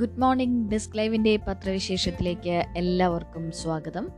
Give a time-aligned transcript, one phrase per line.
[0.00, 4.08] Good morning desk ലൈവിന്റെ പത്രവിശേഷത്തിലേക്ക് എല്ലാവർക്കും സ്വാഗതം.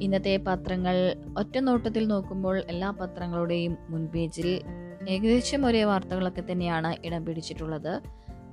[0.00, 4.60] ഇന്നത്തെ പത്രങ്ങൾ ഒറ്റ നോട്ടത്തിൽ നോക്കുമ്പോൾ എല്ലാ പത്രങ്ങളുടെയും മുൻപേജിൽ
[5.08, 8.00] ഏകദേശം ഒരേ വാർത്തകളൊക്കെ തന്നെയാണ് ഇടം പിടിച്ചിട്ടുള്ളത്.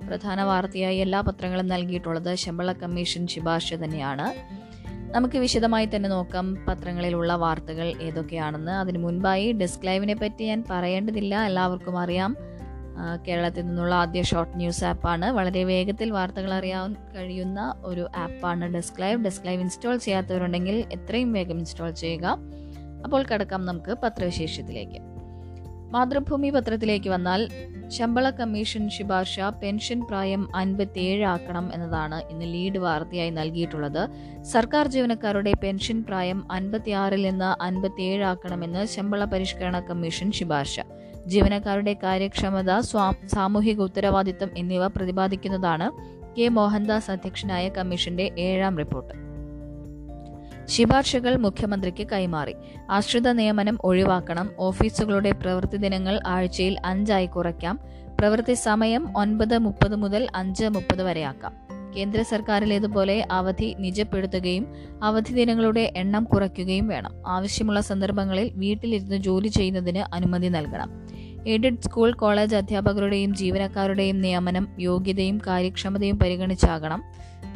[0.06, 4.32] പ്രധാന വാർത്തയായി എല്ലാ പത്രങ്ങളും നൽകിയിട്ടുള്ളത് ശമ്പള കമ്മീഷൻ ശുപാർശ തന്നെയാണ്.
[5.14, 8.72] നമുക്ക് വിശദമായി തന്നെ നോക്കാം പത്രങ്ങളിലുള്ള വാർത്തകൾ ഏതൊക്കെയാണെന്ന്.
[8.72, 11.46] അതിനു മുൻപായി ഡെസ്ക് ലൈവിനെ പറ്റി ഞാൻ പറയേണ്ടതില്ല.
[11.46, 12.36] എല്ലാവർക്കും അറിയാം.
[13.28, 19.24] കേരളത്തിൽ നിന്നുള്ള ആദ്യ ഷോർട്ട് ന്യൂസ് ആപ്പാണ് വളരെ വേഗത്തിൽ വാർത്തകൾ അറിയാൻ കഴിയുന്ന ഒരു ആപ്പാണ് desk live
[19.24, 22.38] desk live install ചെയ്യാത്തവരുണ്ടെങ്കിൽ എത്രയും വേഗം ഇൻസ്റ്റാൾ ചെയ്യുക.
[23.04, 25.00] അപ്പോൾ കടക്കാം നമുക്ക് പത്രവിശേഷത്തിലേക്ക്.
[25.92, 27.50] മാതൃഭൂമി പത്രത്തിലേക്ക് വന്നാൽ
[27.88, 34.08] ശമ്പള കമ്മീഷൻ ശുപാർശ പെൻഷൻ പ്രായം അൻപത്തിയേഴ് ആക്കണം എന്നതാണ് ഇന്ന് ലീഡ് വാർത്തയായി നൽകിയിട്ടുള്ളത്.
[34.42, 40.80] സർക്കാർ ജീവനക്കാരുടെ പെൻഷൻ പ്രായം അൻപത്തിയാറിൽ നിന്ന് അൻപത്തിയേഴ് ആക്കണമെന്ന് ശമ്പള പരിഷ്കരണ കമ്മീഷൻ ശുപാർശ.
[41.26, 45.90] ജീവനക്കാരുടെ കാര്യക്ഷമത സ്വാ- സാമൂഹിക ഉത്തരവാദിത്തം എന്നിവ പ്രതിപാദിക്കുന്നതാണ്
[46.40, 46.48] കെ.
[46.48, 49.22] മോഹൻദാസ് അധ്യക്ഷനായ കമ്മീഷന്റെ ഏഴാം റിപ്പോർട്ട്.
[50.66, 52.54] ശുപാർശകൾ മുഖ്യമന്ത്രിക്ക് കൈമാറി.
[52.90, 54.50] ആശ്രിത നിയമനം ഒഴിവാക്കണം.
[54.58, 57.80] ഓഫീസുകളുടെ പ്രവൃത്തി ദിനങ്ങൾ ആഴ്ചയിൽ അഞ്ചായി കുറയ്ക്കാം.
[58.18, 61.52] പ്രവൃത്തി സമയം ഒൻപത് മുപ്പത് മുതൽ അഞ്ച് മുപ്പത് വരെയാക്കാം
[61.96, 64.66] കേന്ദ്ര സർക്കാരിലേതുപോലെ അവധി നിജപ്പെടുത്തുകയും
[65.02, 67.14] അവധി ദിനങ്ങളുടെ എണ്ണം കുറയ്ക്കുകയും വേണം.
[67.26, 70.90] ആവശ്യമുള്ള സന്ദർഭങ്ങളിൽ വീട്ടിലിരുന്ന് ജോലി ചെയ്യുന്നതിന് അനുമതി നൽകണം.
[71.46, 77.02] എയ്ഡഡ് സ്കൂൾ കോളേജ് അധ്യാപകരുടെയും ജീവനക്കാരുടെയും നിയമനം യോഗ്യതയും കാര്യക്ഷമതയും പരിഗണിച്ചാകണം.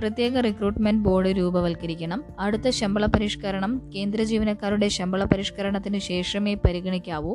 [0.00, 2.24] പ്രത്യേക റിക്രൂട്ട്മെന്റ് ബോർഡ് രൂപവൽക്കരിക്കണം.
[2.38, 7.34] അടുത്ത ശമ്പള പരിഷ്കരണം കേന്ദ്ര ജീവനക്കാരുടെ ശമ്പള പരിഷ്കരണത്തിന് ശേഷമേ പരിഗണിക്കാവൂ.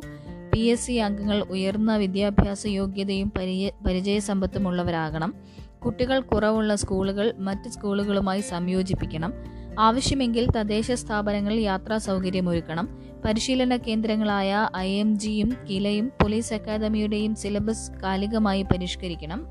[0.53, 5.33] പി എസ് സി അംഗങ്ങൾ ഉയർന്ന വിദ്യാഭ്യാസ യോഗ്യതയും പരിചയ പരിചയസമ്പത്തുമുള്ളവരാകണം
[5.85, 9.33] കുട്ടികൾ കുറവുള്ള സ്കൂളുകൾ മറ്റ് സ്കൂളുകളുമായി സംയോജിപ്പിക്കണം.
[9.79, 18.63] ആവശ്യമെങ്കിൽ തദ്ദേശ സ്ഥാപനങ്ങളിൽ യാത്രാ സൗകര്യമൊരുക്കണം പരിശീലന കേന്ദ്രങ്ങളായ ഐ എം ജിയും കിലയും പോലീസ് അക്കാദമിയുടെയും സിലബസ് കാലികമായി
[18.63, 19.47] പരിഷ്കരിക്കണം.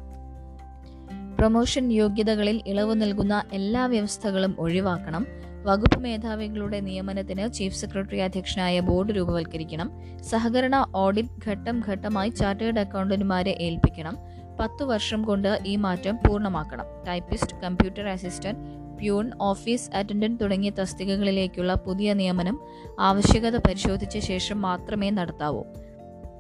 [1.38, 5.26] പ്രൊമോഷൻ യോഗ്യതകളിൽ ഇളവ് നൽകുന്ന എല്ലാ വ്യവസ്ഥകളും ഒഴിവാക്കണം.
[5.62, 9.90] വകുപ്പ് മേധാവികളുടെ നിയമനത്തിന് ചീഫ് സെക്രട്ടറി അധ്യക്ഷനായ ബോർഡ് രൂപവൽക്കരിക്കണം.
[10.22, 14.16] സഹകരണ ഓഡിറ്റ് ഘട്ടം ഘട്ടമായി ചാർട്ടേഡ് അക്കൗണ്ടന്റുമാരെ ഏൽപ്പിക്കണം.
[14.60, 16.84] പത്തു വർഷം കൊണ്ട് ഈ മാറ്റം പൂർണമാക്കണം.
[17.09, 22.60] Typist computer assistant peon office attendant തുടങ്ങിയ തസ്തികകളിലേക്കുള്ള പുതിയ നിയമനം
[23.00, 25.65] ആവശ്യകത പരിശോധിച്ച ശേഷം മാത്രമേ നടത്താവൂ.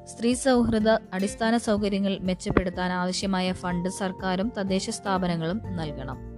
[0.04, 6.29] സ്ത്രീ സൗഹൃദ അടിസ്ഥാന സൗകര്യങ്ങൾ മെച്ചപ്പെടുത്താൻ ആവശ്യമായ ഫണ്ട് സർക്കാരും തദ്ദേശ സ്ഥാപനങ്ങളും നൽകണം.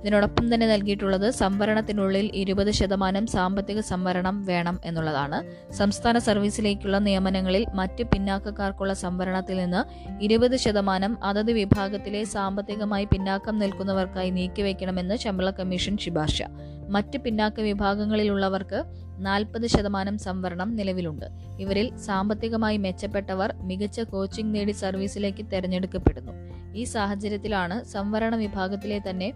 [0.00, 5.38] ഇതിനോടൊപ്പം തന്നെ നൽകിയിട്ടുള്ളത് സംവരണത്തിനുള്ളിൽ ഇരുപത് ശതമാനം സാമ്പത്തിക സംവരണം വേണം എന്നുള്ളതാണ്.
[5.72, 9.82] സംസ്ഥാന സർവീസിലേക്കുള്ള നിയമനങ്ങളിൽ മറ്റ് പിന്നാക്കക്കാർക്കുള്ള സംവരണത്തിൽ നിന്ന്
[10.22, 16.42] ഇരുപത് ശതമാനം അതത് വിഭാഗത്തിലെ സാമ്പത്തികമായി പിന്നാക്കം നിൽക്കുന്നവർക്കായി നീക്കിവെക്കണമെന്ന് ശമ്പള കമ്മീഷൻ ശുപാർശ.
[16.88, 18.84] മറ്റ് പിന്നാക്ക വിഭാഗങ്ങളിലുള്ളവർക്ക്
[19.18, 21.26] നാൽപ്പത് ശതമാനം സംവരണം നിലവിലുണ്ട്.
[21.60, 26.32] ഇവരിൽ സാമ്പത്തികമായി മെച്ചപ്പെട്ടവർ മികച്ച കോച്ചിംഗ് നേടി സർവീസിലേക്ക് തെരഞ്ഞെടുക്കപ്പെടുന്നു.
[26.74, 29.32] ഈ സാഹചര്യത്തിലാണ് സംവരണ വിഭാഗത്തിലെ തന്നെ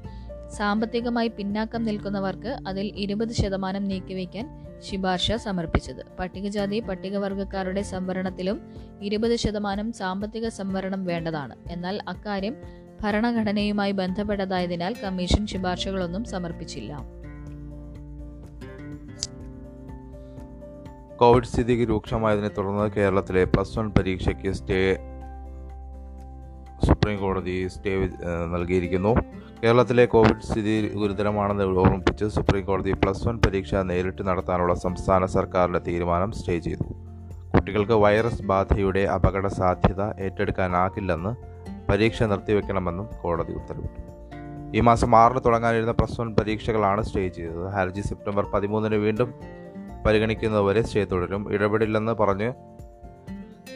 [0.50, 6.16] സാമ്പത്തികമായി പിന്നാക്കം നിൽക്കുന്നവർക്ക് അതിൽ ഇരുപത് ശതമാനം നീക്കിവെക്കാൻ ശുപാർശ സമർപ്പിച്ചത്.
[6.20, 8.60] പട്ടികജാതി പട്ടികവർഗക്കാരുടെ സംവരണത്തിലും
[9.02, 11.54] ഇരുപത് ശതമാനം സാമ്പത്തിക സംവരണം വേണ്ടതാണ്.
[11.70, 12.56] എന്നാൽ അക്കാര്യം
[13.02, 16.98] ഭരണഘടനയുമായി ബന്ധപ്പെട്ടതായതിനാൽ കമ്മീഷൻ ശുപാർശകളൊന്നും സമർപ്പിച്ചില്ല.
[21.16, 24.94] കോവിഡ് സ്ഥിതി രൂക്ഷമായതിനെ തുടർന്ന് കേരളത്തിലെ പ്ലസ് വൺ പരീക്ഷയ്ക്ക് സ്റ്റേ
[26.86, 28.08] സുപ്രീം കോടതി സ്റ്റേ
[28.52, 29.16] നൽകിയിരിക്കുന്നു.
[29.64, 36.58] കേരളത്തിലെ കോവിഡ് സ്ഥിതി ഗുരുതരമാണെന്ന് ഓർമ്മിപ്പിച്ച് സുപ്രീംകോടതി പ്ലസ് വൺ പരീക്ഷ നേരിട്ട് നടത്താനുള്ള സംസ്ഥാന സർക്കാരിന്റെ തീരുമാനം സ്റ്റേ
[36.58, 36.82] ചെയ്തു.
[37.54, 41.32] കുട്ടികൾക്ക് വൈറസ് ബാധയുടെ അപകട സാധ്യത ഏറ്റെടുക്കാനാകില്ലെന്ന്
[41.90, 44.00] പരീക്ഷ നിർത്തിവെക്കണമെന്നും കോടതി ഉത്തരവിട്ടു.
[44.76, 47.68] ഈ മാസം ആറിന് തുടങ്ങാനിരുന്ന പ്ലസ് വൺ പരീക്ഷകളാണ് സ്റ്റേ ചെയ്തത്.
[47.68, 49.34] ഹർജി സെപ്റ്റംബർ പതിമൂന്നിന് വീണ്ടും
[50.06, 51.54] പരിഗണിക്കുന്നതുവരെ സ്റ്റേ തുടരും.
[51.54, 52.52] ഇടപെടില്ലെന്ന് പറഞ്ഞ്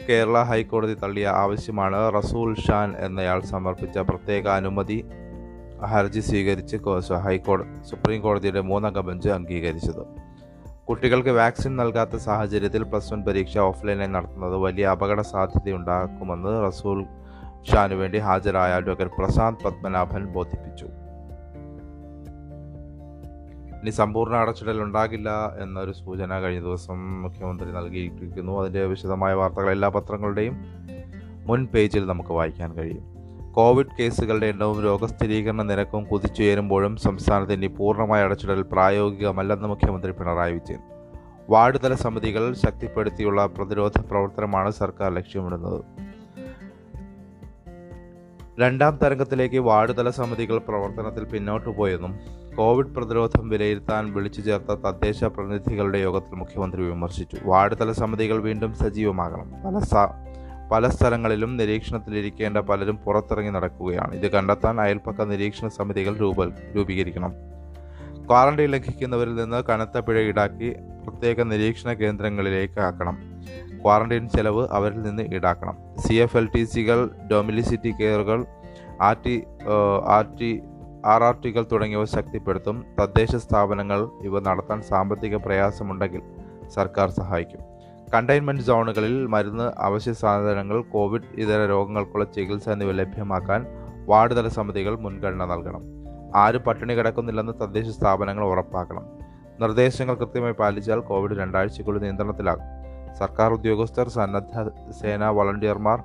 [0.09, 5.05] കേരള ഹൈക്കോടതി തള്ളിയ ആവശ്യമാണ് റസൂൽ ഷാൻ എന്നയാൾ സമർപ്പിച്ച പ്രത്യേക അനുമതി
[5.85, 6.77] ഹർജി സ്വീകരിച്ച്
[7.13, 10.29] ഹൈക്കോടതി സുപ്രീം കോടതിയുടെ മൂന്നംഗ ബെഞ്ച് അംഗീകരിച്ചത്.
[10.89, 17.05] കുട്ടികൾക്ക് വാക്സിൻ നൽകാത്ത സാഹചര്യത്തിൽ പ്ലസ് വൺ പരീക്ഷ ഓഫ്ലൈനായി നടത്തുന്നത് വലിയ അപകട സാധ്യതയുണ്ടാക്കുമെന്ന് റസൂൽ
[17.71, 20.85] ഷാനു വേണ്ടി ഹാജരായ അഡ്വക്കേറ്റ് പ്രശാന്ത് പത്മനാഭൻ ബോധിപ്പിച്ചു.
[23.81, 28.61] ഇനി സമ്പൂർണ അടച്ചിടൽ ഉണ്ടാകില്ല എന്നൊരു സൂചന കഴിഞ്ഞ ദിവസം മുഖ്യമന്ത്രി നൽകിയിരിക്കുന്നു.
[28.61, 30.57] അതിന്റെ വിശദമായ വാർത്തകൾ എല്ലാ പത്രങ്ങളുടെയും
[31.45, 33.18] മുൻ പേജിൽ നമുക്ക് വായിക്കാൻ കഴിയും.
[33.59, 40.79] കോവിഡ് കേസുകളുടെ എണ്ണവും രോഗസ്ഥിരീകരണ നിരക്കും കുതിച്ചുയരുമ്പോഴും സംസ്ഥാനത്ത് ഇനി പൂർണമായ അടച്ചിടൽ പ്രായോഗികമല്ലെന്ന് മുഖ്യമന്ത്രി പിണറായി വിജയൻ.
[41.49, 45.83] വാർഡ് തല സമിതികൾ ശക്തിപ്പെടുത്തിയുള്ള പ്രതിരോധ പ്രവർത്തനമാണ് സർക്കാർ ലക്ഷ്യമിടുന്നത്.
[48.59, 52.19] രണ്ടാം തരംഗത്തിലേക്ക് വാർഡ് തല സമിതികൾ പ്രവർത്തനത്തിൽ പിന്നോട്ടു പോയെന്നും
[52.55, 57.37] കോവിഡ് പ്രതിരോധം വിലയിരുത്താൻ വിളിച്ചു ചേർത്ത തദ്ദേശ പ്രതിനിധികളുടെ യോഗത്തിൽ മുഖ്യമന്ത്രി വിമർശിച്ചു.
[57.45, 59.51] വാർഡ് തല സമിതികൾ വീണ്ടും സജീവമാകണം.
[59.65, 59.79] പല
[60.71, 64.15] പല സ്ഥലങ്ങളിലും നിരീക്ഷണത്തിലിരിക്കേണ്ട പലരും പുറത്തിറങ്ങി നടക്കുകയാണ്.
[64.15, 66.45] ഇത് കണ്ടെത്താൻ അയൽപ്പക്ക നിരീക്ഷണ സമിതികൾ രൂപ
[66.75, 67.33] രൂപീകരിക്കണം.
[68.29, 70.75] ക്വാറന്റൈൻ ലംഘിക്കുന്നവരിൽ നിന്ന് കനത്ത പിഴ ഈടാക്കി
[71.05, 73.17] പ്രത്യേക നിരീക്ഷണ കേന്ദ്രങ്ങളിലേക്ക് ആക്കണം.
[73.83, 75.77] ക്വാറന്റൈൻ ചെലവ് അവരിൽ നിന്ന് ഈടാക്കണം.
[76.07, 78.45] സി എഫ് എൽ ടി സികൾ ഡൊമിലിസിറ്റി കെയറുകൾ
[79.01, 79.43] R T
[80.17, 80.61] R T
[81.05, 82.85] R R ടികൾ തുടങ്ങിയവ ശക്തിപ്പെടുത്തും.
[82.99, 86.21] തദ്ദേശ സ്ഥാപനങ്ങൾ ഇവ നടത്താൻ സാമ്പത്തിക പ്രയാസമുണ്ടെങ്കിൽ
[86.75, 87.68] സർക്കാർ സഹായിക്കും.
[88.13, 93.65] കണ്ടെയ്ൻമെന്റ് സോണുകളിൽ മരുന്ന് അവശ്യ സാധനങ്ങൾ കോവിഡ് ഇതര രോഗങ്ങൾക്കുള്ള ചികിത്സ എന്നിവ ലഭ്യമാക്കാൻ
[94.05, 95.83] വാർഡ് തല സമിതികൾ മുൻഗണന നൽകണം.
[96.35, 99.05] ആരും പട്ടിണി കിടക്കുന്നില്ലെന്ന് തദ്ദേശ സ്ഥാപനങ്ങൾ ഉറപ്പാക്കണം.
[99.59, 102.63] നിർദ്ദേശങ്ങൾ കൃത്യമായി പാലിച്ചാൽ കോവിഡ് രണ്ടാഴ്ചക്കുള്ളിൽ നിയന്ത്രണത്തിലാകും.
[103.13, 106.03] സർക്കാർ ഉദ്യോഗസ്ഥർ സന്നദ്ധ സേനാ വളണ്ടിയർമാർ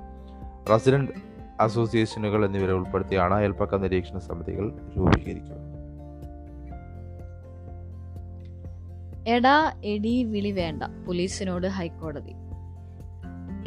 [0.69, 1.11] റെസിഡന്റ്
[1.59, 5.74] അസോസിയേഷനുകൾ എന്നിവരെ ഉൾപ്പെടുത്തിയാണ് അയൽപ്പക്ക നിരീക്ഷണ സമിതികൾ രൂപീകരിക്കുന്നത്.
[9.27, 10.83] എടാ എടി വിളി വേണ്ട.
[10.83, 12.33] പോലീസിനോട് ഹൈക്കോടതി.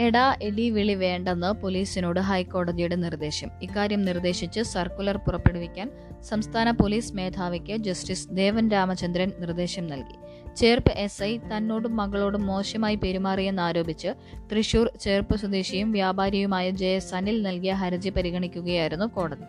[0.00, 3.50] എടാ എടി വിളി വേണ്ടെന്ന് പോലീസിനോട് ഹൈക്കോടതിയുടെ നിർദ്ദേശം.
[3.62, 5.90] ഇക്കാര്യം നിർദ്ദേശിച്ച് സർക്കുലർ പുറപ്പെടുവിക്കാൻ
[6.22, 10.46] സംസ്ഥാന പോലീസ് മേധാവിക്ക് ജസ്റ്റിസ് ദേവൻ രാമചന്ദ്രൻ നിർദ്ദേശം നൽകി.
[10.54, 14.08] ചേർപ്പ് എസ് ഐ തന്നോടും മകളോടും മോശമായി പെരുമാറിയെന്നാരോപിച്ച്
[14.52, 19.44] തൃശൂർ ചേർപ്പ് സ്വദേശിയും വ്യാപാരിയുമായ ജെ എസ് അനിൽ നൽകിയ ഹർജി പരിഗണിക്കുകയായിരുന്നു കോടതി.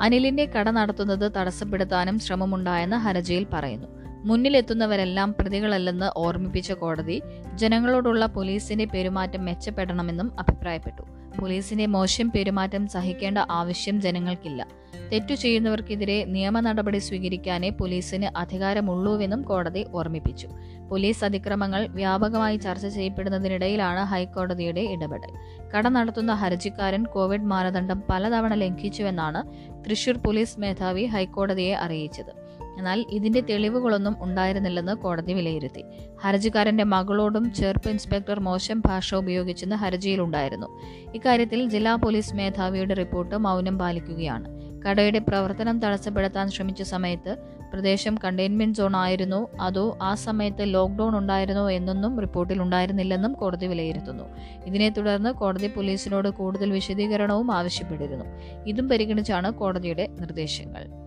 [0.00, 4.03] അനിലിന്റെ കട നടത്തുന്നത് തടസ്സപ്പെടുത്താനും ശ്രമമുണ്ടായെന്ന് ഹർജിയിൽ പറയുന്നു.
[4.24, 7.22] മുന്നിലെത്തുന്നവരെല്ലാം പ്രതികളല്ലെന്ന് ഓർമ്മിപ്പിച്ച കോടതി
[7.54, 11.02] ജനങ്ങളോടുള്ള പോലീസിന്റെ പെരുമാറ്റം മെച്ചപ്പെടണമെന്നും അഭിപ്രായപ്പെട്ടു.
[11.40, 14.66] പോലീസിന്റെ മോശം പെരുമാറ്റം സഹിക്കേണ്ട ആവശ്യം ജനങ്ങൾക്കില്ല.
[15.12, 20.48] തെറ്റു ചെയ്യുന്നവർക്കെതിരെ നിയമ നടപടി സ്വീകരിക്കാനേ പോലീസിന് അധികാരമുള്ളൂവെന്നും കോടതി ഓർമ്മിപ്പിച്ചു.
[20.90, 25.32] പോലീസ് അതിക്രമങ്ങൾ വ്യാപകമായി ചർച്ച ചെയ്യപ്പെടുന്നതിനിടയിലാണ് ഹൈക്കോടതിയുടെ ഇടപെടൽ.
[25.76, 29.44] കട നടത്തുന്ന ഹർജിക്കാരൻ കോവിഡ് മാനദണ്ഡം പലതവണ ലംഘിച്ചുവെന്നാണ്
[29.84, 32.43] തൃശൂർ പോലീസ് മേധാവി ഹൈക്കോടതിയെ അറിയിച്ചത്.
[32.78, 35.84] എന്നാൽ ഇതിന്റെ തെളിവുകളൊന്നും ഉണ്ടായിരുന്നില്ലെന്ന് കോടതി വിലയിരുത്തി.
[36.24, 40.66] ഹർജിക്കാരന്റെ മകളോടും ചേർപ്പ് ഇൻസ്പെക്ടർ മോശം ഭാഷ ഉപയോഗിച്ചെന്ന് ഹർജിയിലുണ്ടായിരുന്നു.
[41.14, 44.64] ഇക്കാര്യത്തിൽ ജില്ലാ പോലീസ് മേധാവിയുടെ റിപ്പോർട്ട് മൗനം പാലിക്കുകയാണ്.
[44.84, 47.36] കടയുടെ പ്രവർത്തനം തടസ്സപ്പെടുത്താൻ ശ്രമിച്ച സമയത്ത്
[47.72, 49.50] പ്രദേശം കണ്ടെയ്ൻമെന്റ് സോൺ ആയിരുന്നോ.
[49.60, 54.24] അതോ ആ സമയത്ത് ലോക്ക്ഡൌൺ ഉണ്ടായിരുന്നോ എന്നൊന്നും റിപ്പോർട്ടിൽ ഉണ്ടായിരുന്നില്ലെന്നും കോടതി വിലയിരുത്തുന്നു.
[54.66, 58.24] ഇതിനെ തുടർന്ന് കോടതി പോലീസിനോട് കൂടുതൽ വിശദീകരണവും ആവശ്യപ്പെട്ടിരുന്നു.
[58.66, 61.03] ഇതും പരിഗണിച്ചാണ് കോടതിയുടെ നിർദ്ദേശങ്ങൾ.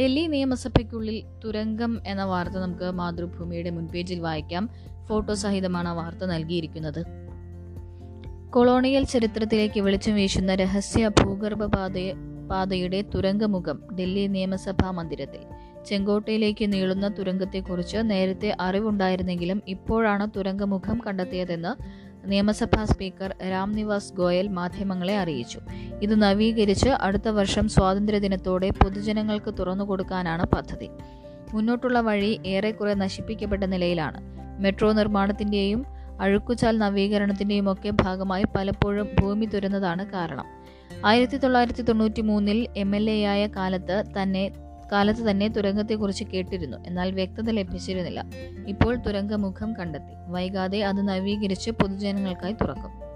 [0.00, 4.70] ഡൽഹി നിയമസഭയ്ക്കുള്ളിൽ തുരങ്കം എന്ന വാർത്ത നമുക്ക് മാതൃഭൂമിയുടെ മുൻപേജിൽ വായിക്കാം.
[5.08, 7.04] ഫോട്ടോ സഹിതമാണ് ആ വാർത്ത നൽകിയിരിക്കുന്നത്.
[8.50, 12.12] കൊളോണിയൽ ചരിത്രത്തിലേക്ക് വെളിച്ചം വീശുന്ന രഹസ്യ ഭൂഗർഭ പാതയെ
[12.50, 15.40] പാതയുടെ തുരങ്കമുഖം ഡൽഹി നിയമസഭാ മന്ദിരത്തിൽ.
[15.84, 21.72] ചെങ്കോട്ടയിലേക്ക് നീളുന്ന തുരങ്കത്തെക്കുറിച്ച് നേരത്തെ അറിവുണ്ടായിരുന്നെങ്കിലും ഇപ്പോഴാണ് തുരങ്കമുഖം കണ്ടെത്തിയതെന്ന്
[22.28, 25.60] നിയമസഭാ സ്പീക്കർ രാംനിവാസ് ഗോയൽ മാധ്യമങ്ങളെ അറിയിച്ചു.
[26.02, 30.88] ഇത് നവീകരിച്ച് അടുത്ത വർഷം സ്വാതന്ത്ര്യദിനത്തോടെ പൊതുജനങ്ങൾക്ക് തുറന്നുകൊടുക്കാനാണ് പദ്ധതി.
[31.54, 34.20] മുന്നോട്ടുള്ള വഴി ഏറെക്കുറെ നശിപ്പിക്കപ്പെട്ട നിലയിലാണ്.
[34.60, 35.84] മെട്രോ നിർമ്മാണത്തിന്റെയും
[36.20, 40.44] അഴുക്കുചാൽ നവീകരണത്തിന്റെയും ഒക്കെ ഭാഗമായി പലപ്പോഴും ഭൂമി തുരന്നതാണ് കാരണം.
[41.06, 44.50] ആയിരത്തി തൊള്ളായിരത്തി തൊണ്ണൂറ്റി മൂന്നിൽ എം എൽ എ ആയ കാലത്ത് തന്നെ
[44.92, 46.76] കാലത്ത് തന്നെ തുരങ്കത്തെക്കുറിച്ച് കേട്ടിരുന്നു.
[46.86, 48.24] എന്നാൽ വ്യക്തത ലഭിച്ചിരുന്നില്ല.
[48.66, 50.12] ഇപ്പോൾ തുരങ്കമുഖം കണ്ടെത്തി.
[50.26, 53.08] വൈകാതെ അത് നവീകരിച്ച് പൊതുജനങ്ങൾക്കായി തുറക്കും.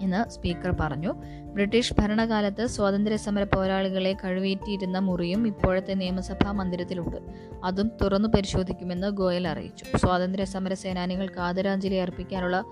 [0.00, 1.14] എന്ന് സ്പീക്കർ പറഞ്ഞു.
[1.42, 7.16] ബ്രിട്ടീഷ് ഭരണകാലത്ത് സ്വാതന്ത്ര്യ സമര പോരാളികളെ കഴിവേറ്റിയിരുന്ന മുറിയും ഇപ്പോഴത്തെ നിയമസഭാ മന്ദിരത്തിലുണ്ട്.
[7.64, 9.96] അതും തുറന്നു പരിശോധിക്കുമെന്ന് ഗോയൽ അറിയിച്ചു.
[9.96, 12.64] സ്വാതന്ത്ര്യ സമര സേനാനികൾക്ക് ആദരാഞ്ജലി അർപ്പിക്കാനുള്ള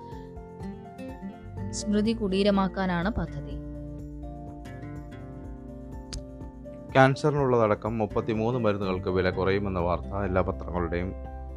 [1.71, 3.60] സ്മൃതി കുടീരമാക്കാനാണ് പദ്ധതി.
[6.93, 11.13] ക്യാൻസറിനുള്ളതടക്കം മുപ്പത്തിമൂന്ന് മരുന്നുകൾക്ക് വില കുറയുമെന്ന വാർത്ത എല്ലാ പത്രങ്ങളുടെയും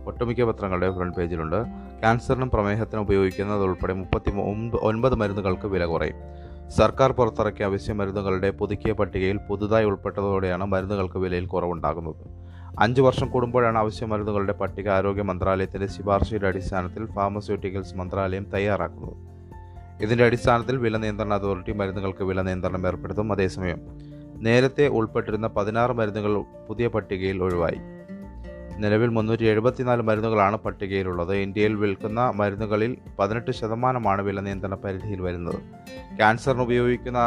[0.05, 1.55] ഒട്ടുമിക്ക പത്രങ്ങളുടെയും ഫ്രണ്ട് പേജിലുണ്ട്.
[1.99, 4.31] ക്യാൻസറിനും പ്രമേഹത്തിനും ഉപയോഗിക്കുന്നത് ഉൾപ്പെടെ മുപ്പത്തി
[4.81, 6.15] ഒൻപത് മരുന്നുകൾക്ക് വില കുറയും.
[6.69, 12.15] സർക്കാർ പുറത്തിറക്കിയ അവശ്യ മരുന്നുകളുടെ പുതുക്കിയ പട്ടികയിൽ പുതുതായി ഉൾപ്പെട്ടതോടെയാണ് മരുന്നുകൾക്ക് വിലയിൽ കുറവുണ്ടാകുന്നത്.
[12.79, 19.13] അഞ്ച് വർഷം കൂടുമ്പോഴാണ് അവശ്യ മരുന്നുകളുടെ പട്ടിക ആരോഗ്യ മന്ത്രാലയത്തിന്റെ ശുപാർശയുടെ അടിസ്ഥാനത്തിൽ ഫാർമസ്യൂട്ടിക്കൽസ് മന്ത്രാലയം തയ്യാറാക്കുന്നത്.
[20.03, 23.31] ഇതിന്റെ അടിസ്ഥാനത്തിൽ വില നിയന്ത്രണ അതോറിറ്റി മരുന്നുകൾക്ക് വില നിയന്ത്രണം ഏർപ്പെടുത്തും.
[23.31, 24.12] അതേസമയം
[24.43, 26.33] നേരത്തെ ഉൾപ്പെട്ടിരുന്ന പതിനാറ് മരുന്നുകൾ
[26.69, 27.79] പുതിയ പട്ടികയിൽ ഒഴിവായി.
[28.77, 31.33] നിലവിൽ മുന്നൂറ്റി എഴുപത്തിനാല് മരുന്നുകളാണ് പട്ടികയിലുള്ളത്.
[31.35, 35.59] ഇന്ത്യയിൽ വിൽക്കുന്ന മരുന്നുകളിൽ പതിനെട്ട് ശതമാനമാണ് വില നിയന്ത്രണ പരിധിയിൽ വരുന്നത്.
[36.17, 37.19] ക്യാൻസറിന് ഉപയോഗിക്കുന്ന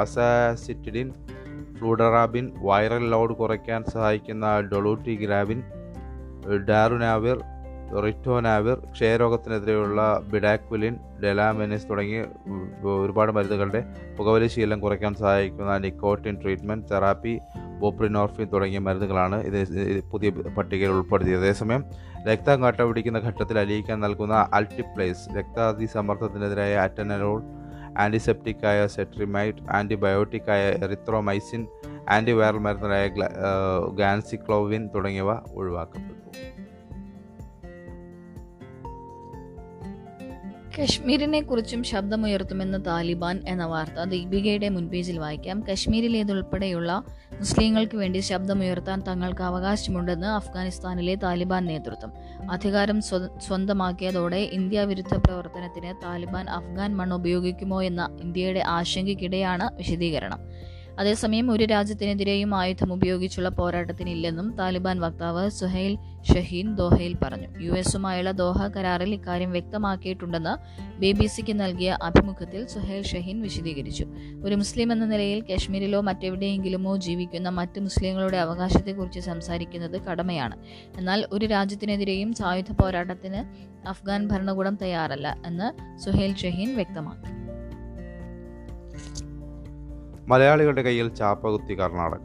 [0.00, 1.12] അസാസിറ്റിഡിൻ
[1.78, 5.62] ഫ്ലൂഡറാബിൻ വൈറൽ ലോഡ് കുറയ്ക്കാൻ സഹായിക്കുന്ന ഡൊളൂട്ടിഗ്രാബിൻ
[6.68, 7.38] ഡാറുനാവിർ
[7.96, 12.18] റിറ്റോനാവിർ ക്ഷയരോഗത്തിനെതിരെയുള്ള ബിഡാക്വിലിൻ ഡെലാമെനിസ് തുടങ്ങി
[13.02, 13.80] ഒരുപാട് മരുന്നുകളുടെ
[14.18, 17.38] പുകവലി ശീലം കുറയ്ക്കാൻ സഹായിക്കുന്ന നിക്കോട്ടിൻ ട്രീറ്റ്മെന്റ് തെറാപ്പി
[17.78, 19.58] ബോപ്രിനോർഫിൻ തുടങ്ങിയ മരുന്നുകളാണ് ഇത്
[20.10, 21.40] പുതിയ പട്ടികയിൽ ഉൾപ്പെടുത്തിയത്.
[21.40, 21.84] അതേസമയം
[22.26, 27.42] രക്തം കട്ടപിടിക്കുന്ന ഘട്ടത്തിൽ അലിയിക്കാൻ നൽകുന്ന അൾട്ടിപ്ലേസ് രക്താതിസമ്മർദ്ദത്തിനെതിരായ അറ്റനലോൾ
[27.98, 31.66] ആന്റിസെപ്റ്റിക്കായ സെട്രിമൈറ്റ് ആന്റിബയോട്ടിക്കായ എറിത്രോമൈസിൻ
[32.08, 33.08] ആന്റിവൈറൽ മരുന്നുകളായ
[33.94, 36.17] ഗാൻസിക്ലോവിൻ തുടങ്ങിയവ ഒഴിവാക്കപ്പെട്ടു
[40.78, 45.64] കശ്മീരിനെ കുറിച്ചും ശബ്ദമുയർത്തുമെന്ന് താലിബാൻ എന്ന വാർത്ത ദീപികയുടെ മുൻപേജിൽ വായിക്കാം.
[45.70, 47.02] കശ്മീരിലേതുൾപ്പെടെയുള്ള
[47.38, 52.12] മുസ്ലിങ്ങൾക്ക് വേണ്ടി ശബ്ദമുയർത്താൻ തങ്ങൾക്ക് അവകാശമുണ്ടെന്ന് അഫ്ഗാനിസ്ഥാനിലെ താലിബാൻ നേതൃത്വം.
[52.50, 53.00] അധികാരം
[53.46, 60.40] സ്വന്തമാക്കിയതോടെ ഇന്ത്യ വിരുദ്ധ പ്രവർത്തനത്തിന് താലിബാൻ അഫ്ഗാൻ മണ്ണ് ഉപയോഗിക്കുമോ എന്ന ഇന്ത്യയുടെ ആശങ്കയ്ക്കിടെയാണ് വിശദീകരണം.
[60.98, 65.98] അതേസമയം ഒരു രാജ്യത്തിനെതിരെയും ആയുധം ഉപയോഗിച്ചുള്ള പോരാട്ടത്തിനില്ലെന്നും താലിബാൻ വക്താവ് സുഹൈൽ
[66.34, 67.60] ഷഹീൻ ദോഹയിൽ പറഞ്ഞു.
[67.60, 70.54] യു എസുമായുള്ള ദോഹ കരാറിൽ ഇക്കാര്യം വ്യക്തമാക്കിയിട്ടുണ്ടെന്ന്
[70.98, 74.06] ബി ബി സിക്ക് നൽകിയ അഭിമുഖത്തിൽ സുഹൈൽ ഷഹീൻ വിശദീകരിച്ചു.
[74.44, 80.56] ഒരു മുസ്ലിം എന്ന നിലയിൽ കശ്മീരിലോ മറ്റെവിടെയെങ്കിലുമോ ജീവിക്കുന്ന മറ്റ് മുസ്ലിങ്ങളുടെ അവകാശത്തെക്കുറിച്ച് സംസാരിക്കുന്നത് കടമയാണ്.
[80.96, 83.40] എന്നാൽ ഒരു രാജ്യത്തിനെതിരെയും സായുധ പോരാട്ടത്തിന്
[83.88, 87.47] അഫ്ഗാൻ ഭരണകൂടം തയ്യാറല്ല എന്ന് സുഹൈൽ ഷഹീൻ വ്യക്തമാക്കി.
[90.28, 92.24] മലയാളികളുടെ കയ്യിൽ ചാപ്പകുത്തി കർണാടക.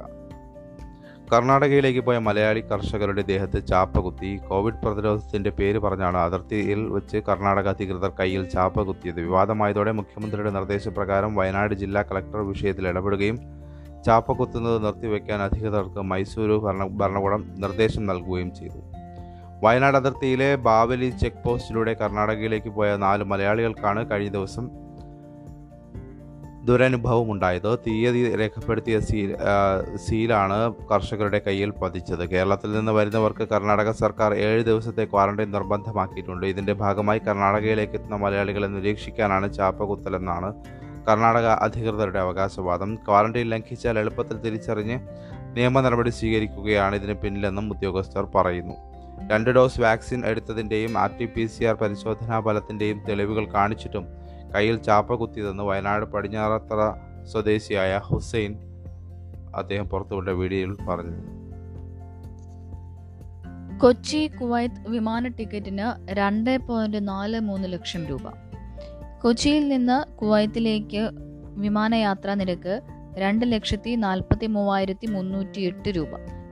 [1.33, 8.50] കർണാടകയിലേക്ക് പോയ മലയാളി കർഷകരുടെ ദേഹത്ത് ചാപ്പകുത്തി കോവിഡ് പ്രതിരോധത്തിന്റെ പേര് പറഞ്ഞാണ് അതിർത്തിയിൽ വെച്ച് കർണാടക അധികൃതർ കയ്യിൽ
[8.50, 9.22] ചാപ്പകുത്തിയത്.
[9.22, 13.39] വിവാദമായതോടെ മുഖ്യമന്ത്രിയുടെ നിർദ്ദേശപ്രകാരം വയനാട് ജില്ലാ കളക്ടർ വിഷയത്തിൽ ഇടപെടുകയും
[14.05, 18.77] ചാപ്പകുത്തുന്നത് നിർത്തിവെക്കാൻ അധികൃതർക്ക് മൈസൂരു ഭരണ ഭരണകൂടം നിർദ്ദേശം നൽകുകയും ചെയ്തു.
[19.63, 24.82] വയനാട് അതിർത്തിയിലെ ബാവലി ചെക്ക് പോസ്റ്റിലൂടെ കർണാടകയിലേക്ക് പോയ നാല് മലയാളികൾക്കാണ് കഴിഞ്ഞ ദിവസം
[26.67, 27.79] ദുരനുഭവം ഉണ്ടായത്.
[27.88, 29.36] തീയതി രേഖപ്പെടുത്തിയ സീൽ
[29.96, 32.29] സീലാണ് കർഷകരുടെ കയ്യിൽ പതിച്ചത്.
[32.29, 36.46] കേരളത്തിൽ നിന്ന് വരുന്നവർക്ക് കർണാടക സർക്കാർ ഏഴ് ദിവസത്തെ ക്വാറന്റൈൻ നിർബന്ധമാക്കിയിട്ടുണ്ട്.
[36.46, 40.53] ഇതിന്റെ ഭാഗമായി കർണാടകയിലേക്ക് എത്തുന്ന മലയാളികളെ നിരീക്ഷിക്കാനാണ് ചാപ്പകുത്തലെന്നാണ്
[41.08, 42.96] കർണാടക അധികൃതരുടെ അവകാശവാദം.
[42.96, 45.00] ക്വാറന്റൈൻ ലംഘിച്ചാൽ എളുപ്പത്തിൽ തിരിച്ചറിഞ്ഞ്
[45.58, 48.75] നിയമ നടപടി സ്വീകരിക്കുകയാണ് ഇതിന് പിന്നിലെന്നും ഉദ്യോഗസ്ഥർ പറയുന്നു.
[49.32, 54.23] രണ്ട് dose vaccine എടുത്തതിന്റെയും R T P C R പരിശോധനാ ഫലത്തിന്റെയും തെളിവുകൾ കാണിച്ചിട്ടും
[54.53, 56.93] കയ്യിൽ ചാപ്പ കുത്തിയതെന്ന് വയനാട് പടിഞ്ഞാറത്തറ
[57.24, 58.55] സ്വദേശിയായ ഹുസൈൻ
[59.55, 61.43] അദ്ദേഹം പുറത്തുവിട്ട വീഡിയോയിൽ പറഞ്ഞു.
[63.77, 68.22] കൊച്ചി കുവൈത്ത് വിമാന ടിക്കറ്റിന് രണ്ട് പോയിന്റ് നാല് മൂന്ന് ലക്ഷം രൂപ.
[69.22, 71.10] കൊച്ചിയിൽ നിന്ന് കുവൈത്തിലേക്ക്
[71.57, 72.81] വിമാനയാത്രാ നിരക്ക്
[73.17, 76.07] രണ്ട് ലക്ഷത്തി നാൽപ്പത്തി മൂവായിരത്തി മുന്നൂറ്റി എട്ട് രൂപ.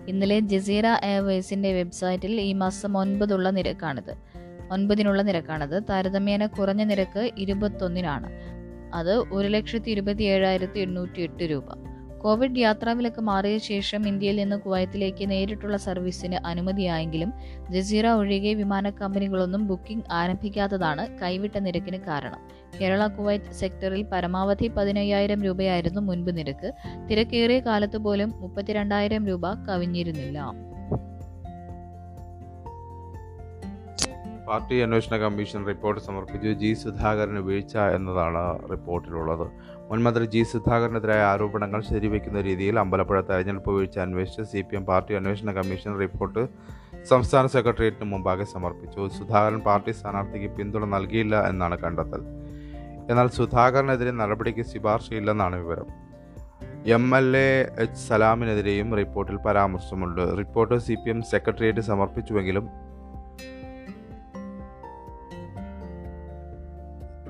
[0.08, 4.31] ഇന്നലെ ജസീറ എയർവേസിന്റെ വെബ്സൈറ്റിൽ ഈ മാസം ഒൻപതുള്ള നിരക്കാണിത്.
[4.72, 5.84] ഒൻപതിനുള്ള നിരക്കാണത്.
[5.90, 8.30] താരതമ്യേന കുറഞ്ഞ നിരക്ക് ഇരുപത്തൊന്നിനാണ്.
[8.94, 11.64] അത് ഒരു ലക്ഷത്തി ഇരുപത്തി ഏഴായിരത്തി എണ്ണൂറ്റി എട്ട് രൂപ.
[12.18, 17.34] കോവിഡ് യാത്രാവിലക്ക് മാറിയ ശേഷം ഇന്ത്യയിൽ നിന്ന് കുവൈത്തിലേക്ക് നേരിട്ടുള്ള സർവീസിന് അനുമതിയായെങ്കിലും
[17.72, 22.40] ജസീറ ഒഴികെ വിമാന കമ്പനികളൊന്നും ബുക്കിംഗ് ആരംഭിക്കാത്തതാണ് കൈവിട്ട നിരക്കിന് കാരണം.
[22.82, 26.72] കേരള കുവൈത്ത് സെക്ടറിൽ പരമാവധി പതിനയ്യായിരം രൂപയായിരുന്നു മുൻപ് നിരക്ക്.
[27.12, 30.71] തിരക്കേറിയ കാലത്ത് പോലും മുപ്പത്തിരണ്ടായിരം രൂപ കവിഞ്ഞിരുന്നില്ല.
[34.52, 36.50] പാർട്ടി അന്വേഷണ കമ്മീഷൻ റിപ്പോർട്ട് സമർപ്പിച്ചു.
[36.50, 39.52] ജി സുധാകരന് വീഴ്ച എന്നതാണ് റിപ്പോർട്ടിലുള്ളത്.
[39.90, 45.52] മുൻമന്ത്രി ജി സുധാകരനെതിരായ ആരോപണങ്ങൾ ശരിവെക്കുന്ന രീതിയിൽ അമ്പലപ്പുഴ തെരഞ്ഞെടുപ്പ് വീഴ്ച അന്വേഷിച്ച് സി പി എം പാർട്ടി അന്വേഷണ
[45.52, 46.50] കമ്മീഷൻ റിപ്പോർട്ട്
[47.04, 49.10] സംസ്ഥാന സെക്രട്ടേറിയറ്റിന് മുമ്പാകെ സമർപ്പിച്ചു.
[49.20, 52.22] സുധാകരൻ പാർട്ടി സ്ഥാനാർത്ഥിക്ക് പിന്തുണ നൽകിയില്ല എന്നാണ് കണ്ടെത്തൽ.
[53.10, 55.90] എന്നാൽ സുധാകരനെതിരെ നടപടിക്ക് ശുപാർശയില്ലെന്നാണ് വിവരം.
[56.86, 60.38] എം എൽ എ എച്ച് സലാമിനെതിരെയും റിപ്പോർട്ടിൽ പരാമർശമുണ്ട്.
[60.38, 62.91] Report C P M secretariat സമർപ്പിച്ചുവെങ്കിലും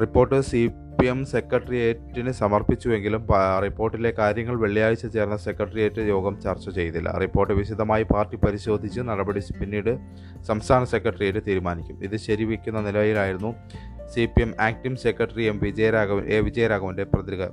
[0.01, 0.60] report C
[0.98, 3.22] P M സെക്രട്ടേറിയറ്റിന് സമർപ്പിച്ചുവെങ്കിലും
[3.65, 7.10] റിപ്പോർട്ടിലെ കാര്യങ്ങൾ വെള്ളിയാഴ്ച ചേർന്ന സെക്രട്ടേറിയറ്റ് യോഗം ചർച്ച ചെയ്തില്ല.
[7.24, 9.91] റിപ്പോർട്ട് വിശദമായി പാർട്ടി പരിശോധിച്ച് നടപടി പിന്നീട്
[10.50, 11.98] സംസ്ഥാന സെക്രട്ടേറിയറ്റ് തീരുമാനിക്കും.
[12.08, 13.51] ഇത് ശരിവയ്ക്കുന്ന നിലയിലായിരുന്നു
[14.13, 17.05] C P M acting secretary M Vijayaraghavan A വിജയരാഘവന്റെ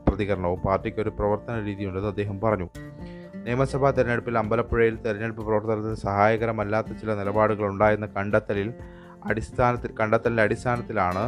[0.07, 0.61] പ്രതികരണവും.
[0.69, 2.69] പാർട്ടിക്ക് ഒരു പ്രവർത്തന രീതിയുണ്ടെന്ന് അദ്ദേഹം പറഞ്ഞു.
[3.45, 8.71] നിയമസഭാ തെരഞ്ഞെടുപ്പിൽ അമ്പലപ്പുഴയിൽ തെരഞ്ഞെടുപ്പ് പ്രവർത്തനത്തിന് സഹായകരമല്ലാത്ത ചില നിലപാടുകൾ ഉണ്ടായെന്ന കണ്ടെത്തലിൽ
[9.31, 11.23] അടിസ്ഥാനത്തിൽ കണ്ടെത്തലിന്റെ അടിസ്ഥാനത്തിലാണ്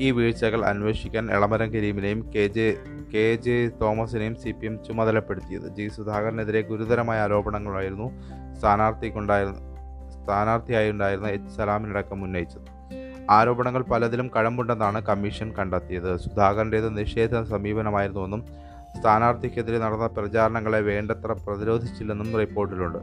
[0.00, 2.66] ഈ വീഴ്ചകൾ അന്വേഷിക്കാൻ എളമരം കരീമിനെയും കെ ജെ
[3.14, 5.76] കെ ജെ തോമസിനെയും സി പി എം ചുമതലപ്പെടുത്തിയത്.
[5.76, 8.08] ജി സുധാകരനെതിരെ ഗുരുതരമായ ആരോപണങ്ങളായിരുന്നു
[8.58, 9.58] സ്ഥാനാർത്ഥിക്കുണ്ടായിരുന്ന
[10.14, 12.68] സ്ഥാനാർത്ഥിയായി ഉണ്ടായിരുന്ന എച്ച് സലാമിനടക്കം ഉന്നയിച്ചത്.
[13.30, 16.16] ആരോപണങ്ങൾ പലതിലും കഴമ്പുണ്ടെന്നാണ് കമ്മീഷൻ കണ്ടെത്തിയത്.
[16.16, 18.44] സുധാകരന്റേത് നിഷേധ സമീപനമായിരുന്നുവെന്നും
[18.98, 22.98] സ്ഥാനാർത്ഥിക്കെതിരെ നടന്ന പ്രചാരണങ്ങളെ വേണ്ടത്ര പ്രതിരോധിച്ചില്ലെന്നും റിപ്പോർട്ടിലുണ്ട്.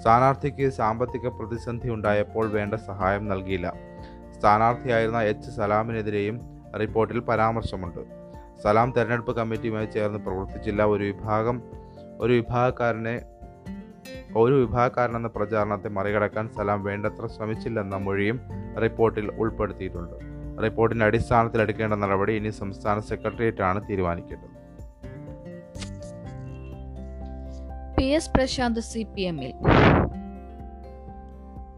[0.00, 3.89] സ്ഥാനാർത്ഥിക്ക് സാമ്പത്തിക പ്രതിസന്ധി ഉണ്ടായപ്പോൾ വേണ്ട സഹായം നൽകിയില്ല.
[4.40, 6.40] സ്ഥാനാർത്ഥിയായിരുന്ന എച്ച് സലാമിനെതിരെയും
[6.80, 8.00] റിപ്പോർട്ടിൽ പരാമർശമുണ്ട്.
[8.62, 10.84] സലാം തെരഞ്ഞെടുപ്പ് കമ്മിറ്റിയുമായി ചേർന്ന് പ്രവർത്തിച്ചില്ല.
[10.84, 11.62] ഒരു വിഭാഗം
[12.20, 13.22] ഒരു വിഭാഗക്കാരനെ
[14.36, 18.40] ഒരു വിഭാഗക്കാരനെന്ന പ്രചാരണത്തെ മറികടക്കാൻ സലാം വേണ്ടത്ര ശ്രമിച്ചില്ലെന്ന മൊഴിയും
[18.82, 20.16] റിപ്പോർട്ടിൽ ഉൾപ്പെടുത്തിയിട്ടുണ്ട്.
[20.62, 24.60] റിപ്പോർട്ടിന്റെ അടിസ്ഥാനത്തിൽ എടുക്കേണ്ട നടപടി ഇനി സംസ്ഥാന സെക്രട്ടേറിയറ്റാണ് തീരുമാനിക്കേണ്ടത്.
[27.96, 29.52] P S Prashanth C P എമ്മിൽ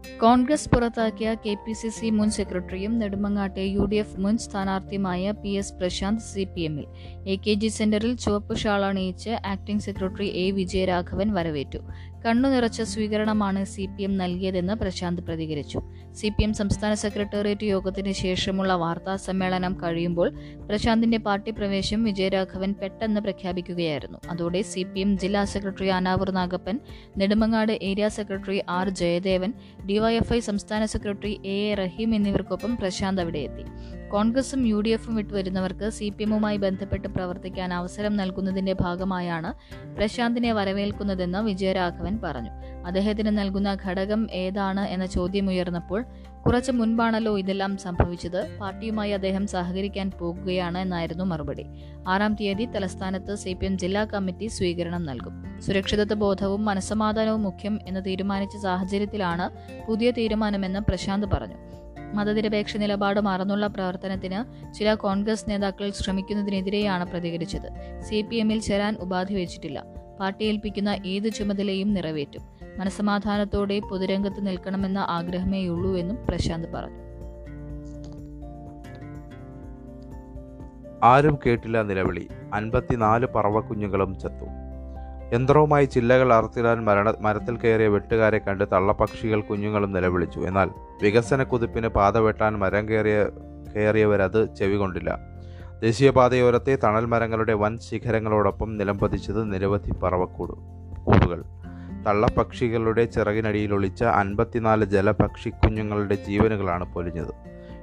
[0.03, 5.51] കോൺഗ്രസ് പുറത്താക്കിയ കെ പി സി സി മുൻ സെക്രട്ടറിയും നെടുമങ്ങാട്ടെ യു ഡി എഫ് മുൻ സ്ഥാനാർത്ഥിയുമായ P
[5.59, 6.85] S Prashanth C P എമ്മിൽ.
[7.27, 11.81] എ കെ ജി സെന്ററിൽ ചുവപ്പ് ഷാൾ അണിയിച്ച് ആക്ടിംഗ് സെക്രട്ടറി എ വിജയരാഘവൻ വരവേറ്റു.
[12.25, 15.79] കണ്ണു നിറച്ച സ്വീകരണമാണ് സി പി എം നൽകിയതെന്ന് പ്രശാന്ത് പ്രതികരിച്ചു.
[16.19, 20.29] സി പി എം സംസ്ഥാന സെക്രട്ടേറിയറ്റ് യോഗത്തിന് ശേഷമുള്ള വാർത്താ സമ്മേളനം കഴിയുമ്പോൾ
[20.69, 24.19] പ്രശാന്തിന്റെ പാർട്ടി പ്രവേശം വിജയരാഘവൻ പെട്ടെന്ന് പ്രഖ്യാപിക്കുകയായിരുന്നു.
[24.33, 26.77] അതോടെ സി പി എം ജില്ലാ secretary Anavoor Nagappan
[27.17, 29.53] Nedumangad area secretary R Jayadevan
[29.85, 33.65] DYFI സംസ്ഥാന സെക്രട്ടറി എ എ റഹീം എന്നിവർക്കൊപ്പം പ്രശാന്ത് അവിടെ എത്തി
[34.13, 39.53] കോൺഗ്രസും യു ഡി എഫും വിട്ടുവരുന്നവർക്ക് സി പി എമ്മുമായി ബന്ധപ്പെട്ട് പ്രവർത്തിക്കാൻ അവസരം നൽകുന്നതിന്റെ ഭാഗമായാണ്
[39.95, 42.51] പ്രശാന്തിനെ വരവേൽക്കുന്നതെന്ന് വിജയരാഘവൻ പറഞ്ഞു.
[42.85, 46.05] അദ്ദേഹത്തിന് നൽകുന്ന ഘടകം ഏതാണ് എന്ന ചോദ്യം ഉയർന്നപ്പോൾ
[46.45, 48.57] കുറച്ച് മുൻപാണല്ലോ ഇതെല്ലാം സംഭവിച്ചത്.
[48.61, 51.65] പാർട്ടിയുമായി അദ്ദേഹം സഹകരിക്കാൻ പോകുകയാണ് എന്നായിരുന്നു മറുപടി.
[52.07, 55.61] ആറാം തീയതി തലസ്ഥാനത്ത് സി പി എം ജില്ലാ കമ്മിറ്റി സ്വീകരണം നൽകും.
[55.61, 59.49] സുരക്ഷിതത്വ ബോധവും മനസമാധാനവും മുഖ്യം എന്ന് തീരുമാനിച്ച സാഹചര്യത്തിലാണ്
[59.87, 61.55] പുതിയ തീരുമാനമെന്ന് പ്രശാന്ത് പറഞ്ഞു.
[62.13, 68.01] മതനിരപേക്ഷ നിലപാട് മറന്നുള്ള പ്രവർത്തനത്തിന് ചില കോൺഗ്രസ് നേതാക്കൾ ശ്രമിക്കുന്നതിനെതിരെയാണ് പ്രതികരിച്ചത്.
[68.01, 69.83] സി പി എമ്മിൽ ചേരാൻ ഉപാധി വെച്ചിട്ടില്ല.
[70.19, 72.62] പാർട്ടി ഏൽപ്പിക്കുന്ന ഏത് ചുമതലയും നിറവേറ്റും.
[72.79, 77.03] മനസമാധാനത്തോടെ പൊതുരംഗത്ത് നിൽക്കണമെന്ന ആഗ്രഹമേയുള്ളൂ എന്നും പ്രശാന്ത് പറഞ്ഞു.
[81.03, 82.27] ആരും കേട്ടില്ല നിലവിളി.
[82.53, 84.45] അൻപത്തിനാല് പറവക്കുഞ്ഞുങ്ങളും ചത്തു.
[85.33, 90.39] യന്ത്രവുമായി ചില്ലകൾ അറുത്തിടാൻ മരണ മരത്തിൽ കയറിയ വെട്ടുകാരെ കണ്ട് തള്ളപ്പക്ഷികൾ കുഞ്ഞുങ്ങളും നിലവിളിച്ചു.
[90.39, 90.69] എന്നാൽ
[91.01, 93.25] വികസന കുതിപ്പിന് പാത വെട്ടാൻ മരം കയറിയ
[93.75, 95.19] കയറിയവരത് ചെവികൊണ്ടില്ല
[95.81, 100.51] ദേശീയപാതയോരത്തെ തണൽ മരങ്ങളുടെ വൻ ശിഖരങ്ങളോടൊപ്പം നിലംപതിച്ചത് നിരവധി പറവക്കൂട്
[101.05, 101.43] കൂടുകൾ.
[102.07, 107.33] തള്ളപ്പക്ഷികളുടെ ചിറകിനടിയിൽ ഒളിച്ച അൻപത്തിനാല് ജലപക്ഷി കുഞ്ഞുങ്ങളുടെ ജീവനുകളാണ് പൊലിഞ്ഞത്.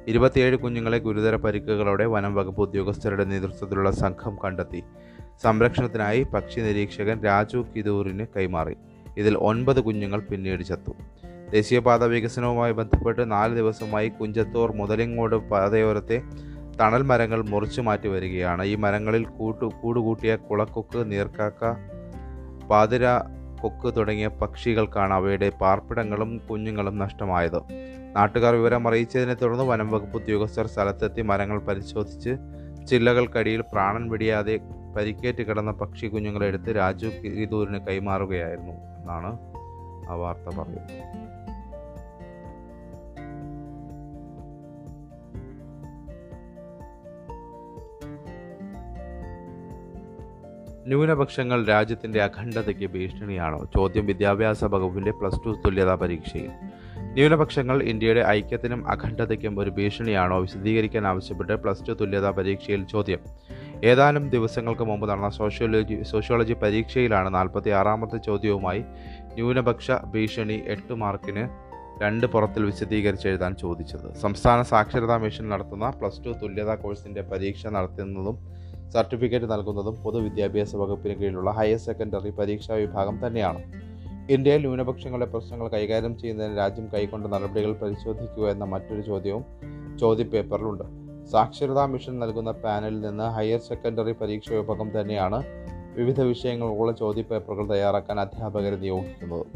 [0.08, 4.82] ഇരുപത്തിയേഴ് കുഞ്ഞുങ്ങളെ ഗുരുതര പരിക്കുകളോടെ വനം വകുപ്പ് ഉദ്യോഗസ്ഥരുടെ നേതൃത്വത്തിലുള്ള സംഘം കണ്ടെത്തി.
[5.42, 8.76] സംരക്ഷണത്തിനായി പക്ഷി നിരീക്ഷകൻ രാജു കിദൂറിന് കൈമാറി.
[9.16, 10.92] ഇതിൽ ഒൻപത് കുഞ്ഞുങ്ങൾ പിന്നീട് ചത്തു.
[11.52, 16.22] ദേശീയപാത വികസനവുമായി ബന്ധപ്പെട്ട് നാല് ദിവസമായി കുഞ്ചത്തൂർ മുതലിങ്ങോട് പാതയോരത്തെ
[16.80, 18.64] തണൽ മരങ്ങൾ മുറിച്ചു മാറ്റി വരികയാണ്.
[18.64, 21.74] ഈ മരങ്ങളിൽ കൂട്ടു കൂടുകൂട്ടിയ കുളക്കൊക്ക് നീർക്കാക്ക
[22.66, 23.06] പാതിര
[23.62, 27.60] കൊക്ക് തുടങ്ങിയ പക്ഷികൾക്കാണ് അവയുടെ പാർപ്പിടങ്ങളും കുഞ്ഞുങ്ങളും നഷ്ടമായത്.
[28.16, 32.34] നാട്ടുകാർ വിവരം അറിയിച്ചതിനെ തുടർന്ന് വനം വകുപ്പ് ഉദ്യോഗസ്ഥർ സ്ഥലത്തെത്തി മരങ്ങൾ പരിശോധിച്ച്
[32.86, 34.58] ചില്ലകൾക്കടിയിൽ പ്രാണൻ വെടിയാതെ
[34.96, 39.38] പരിക്കേറ്റ് കിടന്ന പക്ഷി കുഞ്ഞുങ്ങളെ എടുത്ത് രാജു കിരിദൂരിന് കൈമാറുകയായിരുന്നു എന്നാണ്
[40.10, 41.29] ആ വാർത്ത പറയുന്നത്.
[50.86, 53.69] ന്യൂനപക്ഷങ്ങൾ രാജ്യത്തിന്റെ അഖണ്ഡതയ്ക്ക് ഭീഷണിയാണോ?
[53.76, 56.50] ചോദ്യം വിദ്യാഭ്യാസ വകുപ്പിന്റെ പ്ലസ് ടു തുല്യതാ പരീക്ഷയിൽ.
[56.99, 60.40] ന്യൂനപക്ഷങ്ങൾ ഇന്ത്യയുടെ ഐക്യത്തിനും അഖണ്ഡതയ്ക്കും ഒരു ഭീഷണിയാണോ?
[60.40, 63.19] വിശദീകരിക്കാൻ ആവശ്യപ്പെട്ട് പ്ലസ് ടു തുല്യതാ പരീക്ഷയിൽ ചോദ്യം.
[63.84, 68.84] ഏതാനും ദിവസങ്ങൾക്ക് മുമ്പ് നടന്ന സോഷ്യോളജി സോഷ്യോളജി പരീക്ഷയിലാണ് നാൽപ്പത്തി ആറാമത്തെ ചോദ്യവുമായി
[69.23, 71.49] ന്യൂനപക്ഷ ഭീഷണി എട്ട് മാർക്കിന്
[72.02, 74.14] രണ്ട് പുറത്തിൽ വിശദീകരിച്ച് എഴുതാൻ ചോദിച്ചത്.
[74.14, 78.59] സംസ്ഥാന സാക്ഷരതാ മിഷൻ നടത്തുന്ന പ്ലസ് ടു തുല്യതാ കോഴ്സിന്റെ പരീക്ഷ നടത്തുന്നതും
[78.92, 83.62] സർട്ടിഫിക്കറ്റ് നൽകുന്നതും പൊതുവിദ്യാഭ്യാസ വകുപ്പിന് കീഴിലുള്ള ഹയർ സെക്കൻഡറി പരീക്ഷാ വിഭാഗം തന്നെയാണ്.
[84.30, 89.44] ഇന്ത്യയിൽ ന്യൂനപക്ഷങ്ങളുടെ പ്രശ്നങ്ങൾ കൈകാര്യം ചെയ്യുന്നതിന് രാജ്യം കൈക്കൊണ്ട നടപടികൾ പരിശോധിക്കുക എന്ന മറ്റൊരു ചോദ്യവും
[89.98, 90.84] ചോദ്യപേപ്പറിലുണ്ട്.
[91.26, 95.44] സാക്ഷരതാ മിഷൻ നൽകുന്ന പാനലിൽ നിന്ന് ഹയർ സെക്കൻഡറി പരീക്ഷാ വിഭാഗം തന്നെയാണ്
[95.94, 99.46] വിവിധ വിഷയങ്ങളുള്ള ചോദ്യപേപ്പറുകൾ തയ്യാറാക്കാൻ അധ്യാപകരെ നിയോഗിക്കുന്നത്.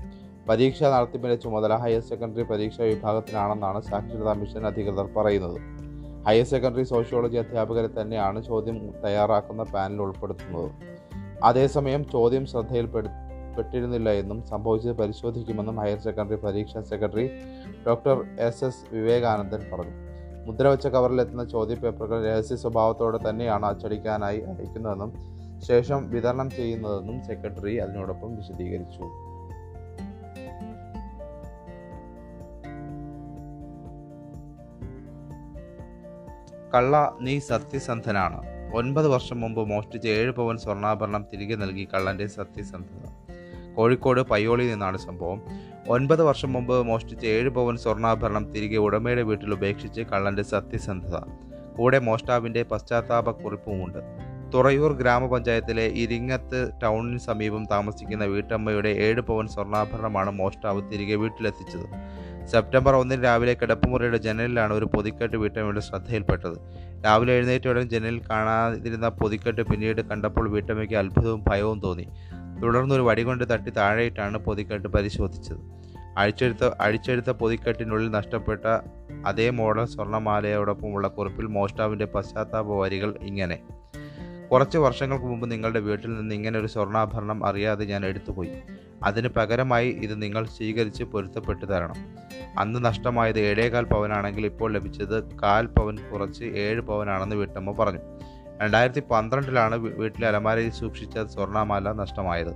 [0.48, 5.73] പരീക്ഷാ നടത്തിപ്പിന്റെ ചുമതല ഹയർ സെക്കൻഡറി പരീക്ഷാ വിഭാഗത്തിനാണെന്നാണ് സാക്ഷരതാ മിഷൻ അധികൃതർ പറയുന്നത്.
[6.26, 10.70] ഹയർ സെക്കൻഡറി സോഷ്യോളജി അധ്യാപകരെ തന്നെയാണ് ചോദ്യം തയ്യാറാക്കുന്ന പാനൽ ഉൾപ്പെടുത്തുന്നത്.
[11.44, 17.26] അതേസമയം ചോദ്യം ശ്രദ്ധയിൽപ്പെട്ടിരുന്നില്ല എന്നും സംഭവിച്ചത് പരിശോധിക്കുമെന്നും ഹയർ സെക്കൻഡറി പരീക്ഷാ secretary
[17.86, 19.94] doctor S S Vivekanandan പറഞ്ഞു.
[20.46, 25.12] മുദ്രവെച്ച കവറിലെത്തുന്ന ചോദ്യപേപ്പറുകൾ രഹസ്യ സ്വഭാവത്തോടെ തന്നെയാണ് അച്ചടിക്കാനായി അയക്കുന്നതെന്നും
[25.68, 29.04] ശേഷം വിതരണം ചെയ്യുന്നതെന്നും സെക്രട്ടറി അതിനോടൊപ്പം വിശദീകരിച്ചു.
[36.74, 38.42] കള്ള നീ സത്യസന്ധനാണ്.
[38.74, 43.04] ഒൻപത് വർഷം മുമ്പ് മോഷ്ടിച്ച ഏഴ് പവൻ സ്വർണാഭരണം തിരികെ നൽകി കള്ളന്റെ സത്യസന്ധത.
[43.74, 45.42] കോഴിക്കോട് പയ്യോളിയിൽ നിന്നാണ് സംഭവം.
[45.88, 51.16] ഒൻപത് വർഷം മുമ്പ് മോഷ്ടിച്ച ഏഴ് പവൻ സ്വർണാഭരണം തിരികെ ഉടമയുടെ വീട്ടിൽ ഉപേക്ഷിച്ച് കള്ളന്റെ സത്യസന്ധത.
[51.78, 53.98] കൂടെ മോഷ്ടാവിന്റെ പശ്ചാത്താപ കുറിപ്പുമുണ്ട്
[54.54, 61.86] തുറയൂർ ഗ്രാമപഞ്ചായത്തിലെ ഇരിങ്ങത്ത് ടൗണിന് സമീപം താമസിക്കുന്ന വീട്ടമ്മയുടെ ഏഴ് പവൻ സ്വർണാഭരണമാണ് മോഷ്ടാവ് തിരികെ വീട്ടിലെത്തിച്ചത്.
[62.46, 66.56] സെപ്റ്റംബർ ഒന്നിന് രാവിലെ കിടപ്പുമുറിയുടെ ജനലിലാണ് ഒരു പൊതിക്കെട്ട് വീട്ടമ്മയുടെ ശ്രദ്ധയിൽപ്പെട്ടത്.
[67.04, 72.08] രാവിലെ എഴുന്നേറ്റ ഉടൻ ജനലിൽ കാണാതിരുന്ന പൊതിക്കെട്ട് പിന്നീട് കണ്ടപ്പോൾ വീട്ടമ്മയ്ക്ക് അത്ഭുതവും ഭയവും തോന്നി.
[72.62, 75.58] തുടർന്ന് ഒരു വടി കൊണ്ട് തട്ടി താഴെയിട്ടാണ് പൊതിക്കെട്ട് പരിശോധിച്ചത്.
[76.18, 78.60] അഴിച്ചെടുത്ത അഴിച്ചെടുത്ത പൊതിക്കെട്ടിനുള്ളിൽ നഷ്ടപ്പെട്ട
[79.26, 83.58] അതേ മോഡൽ സ്വർണമാലയോടൊപ്പമുള്ള കുറിപ്പിൽ മോഷ്ടാവിന്റെ പശ്ചാത്താപ വരികൾ ഇങ്ങനെ.
[84.54, 88.52] കുറച്ച് വർഷങ്ങൾക്ക് മുമ്പ് നിങ്ങളുടെ വീട്ടിൽ നിന്ന് ഇങ്ങനെ ഒരു സ്വർണാഭരണം അറിയാതെ ഞാൻ എടുത്തുപോയി.
[89.02, 91.94] അതിന് പകരമായി ഇത് നിങ്ങൾ സ്വീകരിച്ച് പൊരുത്തപ്പെട്ടു തരണം.
[92.58, 97.98] അന്ന് നഷ്ടമായത് ഏഴേകാൽ പവനാണെങ്കിൽ ഇപ്പോൾ ലഭിച്ചത് കാൽ പവൻ കുറച്ച് ഏഴ് പവനാണെന്ന് വീട്ടമ്മ പറഞ്ഞു.
[98.62, 102.54] രണ്ടായിരത്തി പന്ത്രണ്ടിലാണ് വീട്ടിലെ അലമാരയിൽ സൂക്ഷിച്ച സ്വർണമാല നഷ്ടമായത്.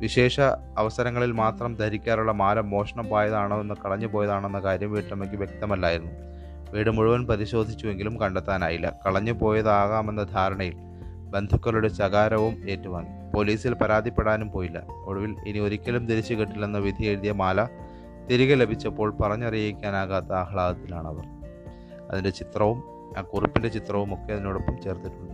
[0.00, 0.40] വിശേഷ
[0.78, 6.12] അവസരങ്ങളിൽ മാത്രം ധരിക്കാറുള്ള മാല മോഷണം പോയതാണോ എന്ന് കളഞ്ഞു പോയതാണോ എന്ന കാര്യം വീട്ടമ്മയ്ക്ക് വ്യക്തമല്ലായിരുന്നു.
[6.70, 9.00] വീട് മുഴുവൻ പരിശോധിച്ചുവെങ്കിലും കണ്ടെത്താനായില്ല.
[9.06, 10.87] കളഞ്ഞു പോയതാകാമെന്ന ധാരണയിൽ
[11.30, 13.32] ബന്ധുക്കളുടെ ശകാരവും ഏറ്റുവാങ്ങി.
[13.32, 14.86] പോലീസിൽ പരാതിപ്പെടാനും പോയില്ല.
[15.04, 17.68] ഒടുവിൽ ഇനി ഒരിക്കലും തിരിച്ചു കിട്ടില്ലെന്ന വിധി എഴുതിയ മാല
[18.30, 21.24] തിരികെ ലഭിച്ചപ്പോൾ പറഞ്ഞറിയിക്കാനാകാത്ത ആഹ്ലാദത്തിലാണ് അവർ
[22.10, 22.82] അതിന്റെ ചിത്രവും
[23.18, 25.27] ആ കുറിപ്പിന്റെ ചിത്രവും ഒക്കെ അതിനോടൊപ്പം ചേർത്തിട്ടുണ്ട്.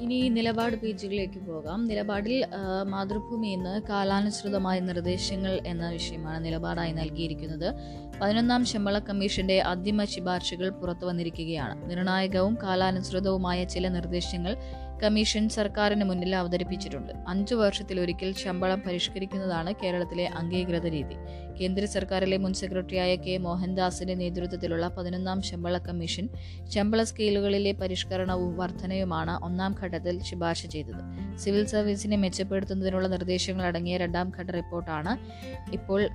[0.00, 1.84] ഇനി നിലപാട് പേജുകളിലേക്ക് പോകാം.
[1.84, 2.44] നിലപാടിൽ
[2.84, 7.74] മാതൃഭൂമി ഇന്ന് കാലാനുസൃതമായ നിർദ്ദേശങ്ങൾ എന്ന വിഷയമാണ് നിലപാടായി നൽകിയിരിക്കുന്നത്.
[8.20, 11.90] പതിനൊന്നാം ശമ്പള കമ്മീഷന്റെ അന്തിമ ശുപാർശകൾ പുറത്തു വന്നിരിക്കുകയാണ്.
[11.90, 14.56] നിർണായകവും കാലാനുസൃതവുമായ ചില നിർദ്ദേശങ്ങൾ
[15.02, 17.12] കമ്മീഷൻ സർക്കാരിന് മുന്നിൽ അവതരിപ്പിച്ചിട്ടുണ്ട്.
[17.28, 21.16] അഞ്ചു വർഷത്തിലൊരിക്കൽ ശമ്പളം പരിഷ്കരിക്കുന്നതാണ് കേരളത്തിലെ അംഗീകൃത രീതി.
[21.60, 26.28] കേന്ദ്ര സർക്കാരിലെ മുൻ സെക്രട്ടറിയായ കെ മോഹൻദാസിന്റെ നേതൃത്വത്തിലുള്ള പതിനൊന്നാം ശമ്പള കമ്മീഷൻ
[26.74, 31.02] ശമ്പള സ്കെയിലുകളിലെ പരിഷ്കരണവും വർധനയുമാണ് ഒന്നാം ഘട്ടത്തിൽ ശുപാർശ ചെയ്തത്.
[31.36, 35.12] സിവിൽ സർവീസിനെ മെച്ചപ്പെടുത്തുന്നതിനുള്ള നിർദ്ദേശങ്ങൾ അടങ്ങിയ രണ്ടാം ഘട്ട റിപ്പോർട്ടാണ്
[35.72, 36.08] ഇപ്പോൾ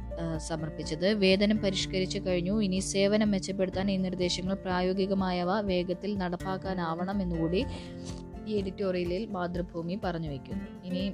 [0.47, 1.07] സമർപ്പിച്ചത്.
[1.13, 2.61] വേതനം പരിഷ്കരിച്ചു കഴിഞ്ഞു.
[2.61, 7.63] ഇനി സേവനം മെച്ചപ്പെടുത്താൻ ഈ നിർദ്ദേശങ്ങൾ പ്രായോഗികമായവ വേഗത്തിൽ നടപ്പാക്കാനാവണം എന്നുകൂടി
[8.47, 11.13] ഈ എഡിറ്റോറിയലിൽ മാതൃഭൂമി പറഞ്ഞു വയ്ക്കുന്നു ഇനി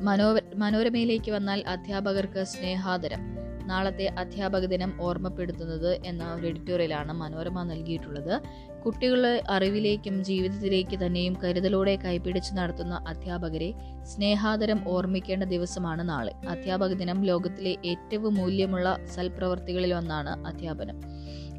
[0.00, 3.18] മനോ മനോരമയിലേക്ക് വന്നാൽ അധ്യാപകർക്ക് സ്നേഹാദരം.
[3.66, 8.40] നാളത്തെ അധ്യാപക ദിനം ഓർമ്മപ്പെടുത്തുന്നത് എന്ന ഒരു എഡിറ്റോറിയലാണ് മനോരമ നൽകിയിട്ടുള്ളത്.
[8.84, 16.32] കുട്ടികളെ അറിവിലേക്കും ജീവിതത്തിലേക്ക് തന്നെയും കരുതലോടെ കൈപിടിച്ച് നടത്തുന്ന അധ്യാപകരെ സ്നേഹാദരം ഓർമ്മിക്കേണ്ട ദിവസമാണ് നാളെ.
[16.48, 21.00] അധ്യാപക ദിനം ലോകത്തിലെ ഏറ്റവും മൂല്യമുള്ള സൽപ്രവർത്തികളിൽ ഒന്നാണ് അധ്യാപനം.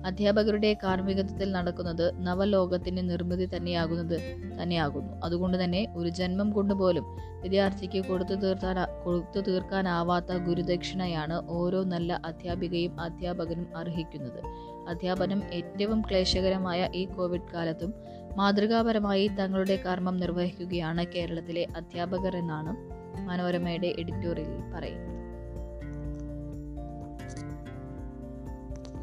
[0.05, 4.17] അധ്യാപകരുടെ കാർമ്മികത്വത്തിൽ നടക്കുന്നത് നവലോകത്തിന്റെ നിർമ്മിതി തന്നെയാകുന്നത്
[4.61, 5.21] തന്നെയാകുന്നു.
[5.23, 7.05] അതുകൊണ്ട് തന്നെ ഒരു ജന്മം കൊണ്ടുപോലും
[7.41, 14.39] വിദ്യാർത്ഥിക്ക് കൊടുത്തു തീർത്താൻ കൊടുത്തു തീർക്കാനാവാത്ത ഗുരുദക്ഷിണയാണ് ഓരോ നല്ല അധ്യാപികയും അധ്യാപകനും അർഹിക്കുന്നത്.
[14.89, 17.93] അധ്യാപനം ഏറ്റവും ക്ലേശകരമായ ഈ കോവിഡ് കാലത്തും
[18.37, 22.73] മാതൃകാപരമായി തങ്ങളുടെ കർമ്മം നിർവഹിക്കുകയാണ് കേരളത്തിലെ അധ്യാപകർ എന്നാണ്
[23.27, 25.14] മനോരമയുടെ എഡിറ്റോറിയലിൽ പറയുന്നത്.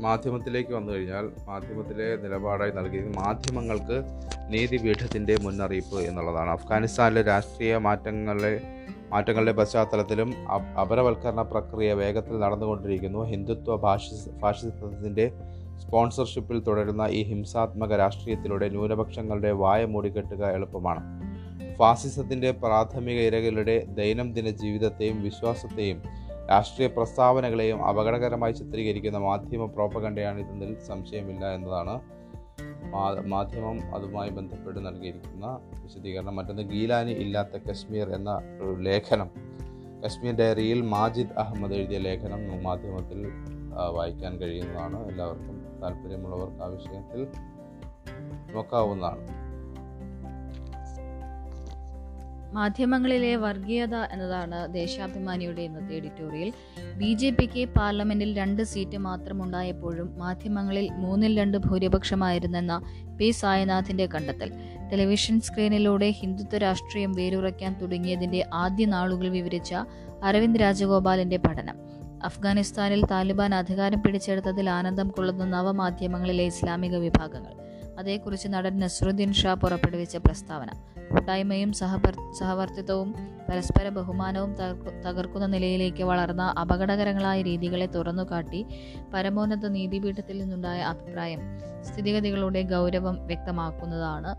[0.02, 3.98] മാധ്യമത്തിലേക്ക് വന്നു കഴിഞ്ഞാൽ മാധ്യമത്തിലെ നിലപാടായി നൽകിയത് മാധ്യമങ്ങൾക്ക്
[4.52, 6.50] നീതിപീഠത്തിന്റെ മുന്നറിയിപ്പ് എന്നുള്ളതാണ്.
[6.50, 8.54] അഫ്ഗാനിസ്ഥാനിലെ രാഷ്ട്രീയ മാറ്റങ്ങളെ
[9.10, 10.30] മാറ്റങ്ങളുടെ പശ്ചാത്തലത്തിലും
[10.80, 13.24] അപരവൽക്കരണ പ്രക്രിയ വേഗത്തിൽ നടന്നുകൊണ്ടിരിക്കുന്നു.
[13.24, 15.26] ഹിന്ദുത്വ ഭാഷി ഫാഷിസത്തിന്റെ
[15.78, 21.02] സ്പോൺസർഷിപ്പിൽ തുടരുന്ന ഈ ഹിംസാത്മക രാഷ്ട്രീയത്തിലൂടെ ന്യൂനപക്ഷങ്ങളുടെ വായ മൂടിക്കെട്ടുക എളുപ്പമാണ്.
[21.78, 26.00] ഫാസിസത്തിന്റെ പ്രാഥമിക ഇരകളുടെ ദൈനംദിന ജീവിതത്തെയും വിശ്വാസത്തെയും
[26.52, 31.94] രാഷ്ട്രീയ പ്രസ്താവനകളെയും അപകടകരമായി ചിത്രീകരിക്കുന്ന മാധ്യമ പ്രോപ്പകണ്ടയാണ് ഇതെന്നതിൽ സംശയമില്ല എന്നതാണ്
[33.26, 35.46] മാധ്യമം അതുമായി ബന്ധപ്പെട്ട് നൽകിയിരിക്കുന്ന
[35.82, 36.36] വിശദീകരണം.
[36.36, 38.30] മറ്റൊന്ന് ഗീലാനി ഇല്ലാത്ത കശ്മീർ എന്ന
[38.62, 39.30] ഒരു ലേഖനം.
[40.04, 43.20] കശ്മീർ ഡയറിയിൽ മാജിദ് അഹമ്മദ് എഴുതിയ ലേഖനം മാധ്യമത്തിൽ
[43.96, 45.08] വായിക്കാൻ കഴിയുന്നതാണ്.
[45.10, 47.22] എല്ലാവർക്കും താല്പര്യമുള്ളവർക്ക് ആ വിഷയത്തിൽ
[48.54, 49.41] നോക്കാവുന്നതാണ്
[52.52, 56.52] മാധ്യമങ്ങളിലെ വർഗീയത എന്നതാണ് ദേശാഭിമാനിയുടെ ഇന്നത്തെ എഡിറ്റോറിയൽ.
[56.98, 62.82] ബി ജെ പിക്ക് പാർലമെന്റിൽ രണ്ട് സീറ്റ് മാത്രമുണ്ടായപ്പോഴും മാധ്യമങ്ങളിൽ മൂന്നിൽ രണ്ട് ഭൂരിപക്ഷമായിരുന്നെന്ന
[63.20, 64.52] പി സായനാഥിന്റെ കണ്ടെത്തൽ.
[64.92, 69.74] ടെലിവിഷൻ സ്ക്രീനിലൂടെ ഹിന്ദുത്വ രാഷ്ട്രീയം വേരുറയ്ക്കാൻ തുടങ്ങിയതിന്റെ ആദ്യ നാളുകൾ വിവരിച്ച
[70.22, 71.76] അരവിന്ദ് രാജഗോപാലിന്റെ പഠനം.
[72.24, 77.61] അഫ്ഗാനിസ്ഥാനിൽ താലിബാൻ അധികാരം പിടിച്ചെടുത്തതിൽ ആനന്ദം കൊള്ളുന്ന നവമാധ്യമങ്ങളിലെ ഇസ്ലാമിക വിഭാഗങ്ങൾ.
[77.98, 80.68] അതേക്കുറിച്ച് നടൻ നസ്രുദ്ദീൻ ഷാ പുറപ്പെടുവിച്ച പ്രസ്താവന.
[81.10, 83.14] കൂട്ടായ്മയും സഹപർ സഹവർത്തിത്വവും
[83.48, 88.66] പരസ്പര ബഹുമാനവും തകർക്കു- തകർക്കുന്ന നിലയിലേക്ക് വളർന്ന അപകടകരങ്ങളായ രീതികളെ തുറന്നുകാട്ടി
[89.14, 91.40] പരമോന്നത നീതിപീഠത്തിൽ നിന്നുണ്ടായ അഭിപ്രായം
[91.82, 94.36] സ്ഥിതിഗതികളുടെ ഗൗരവം വ്യക്തമാക്കുന്നതാണ്.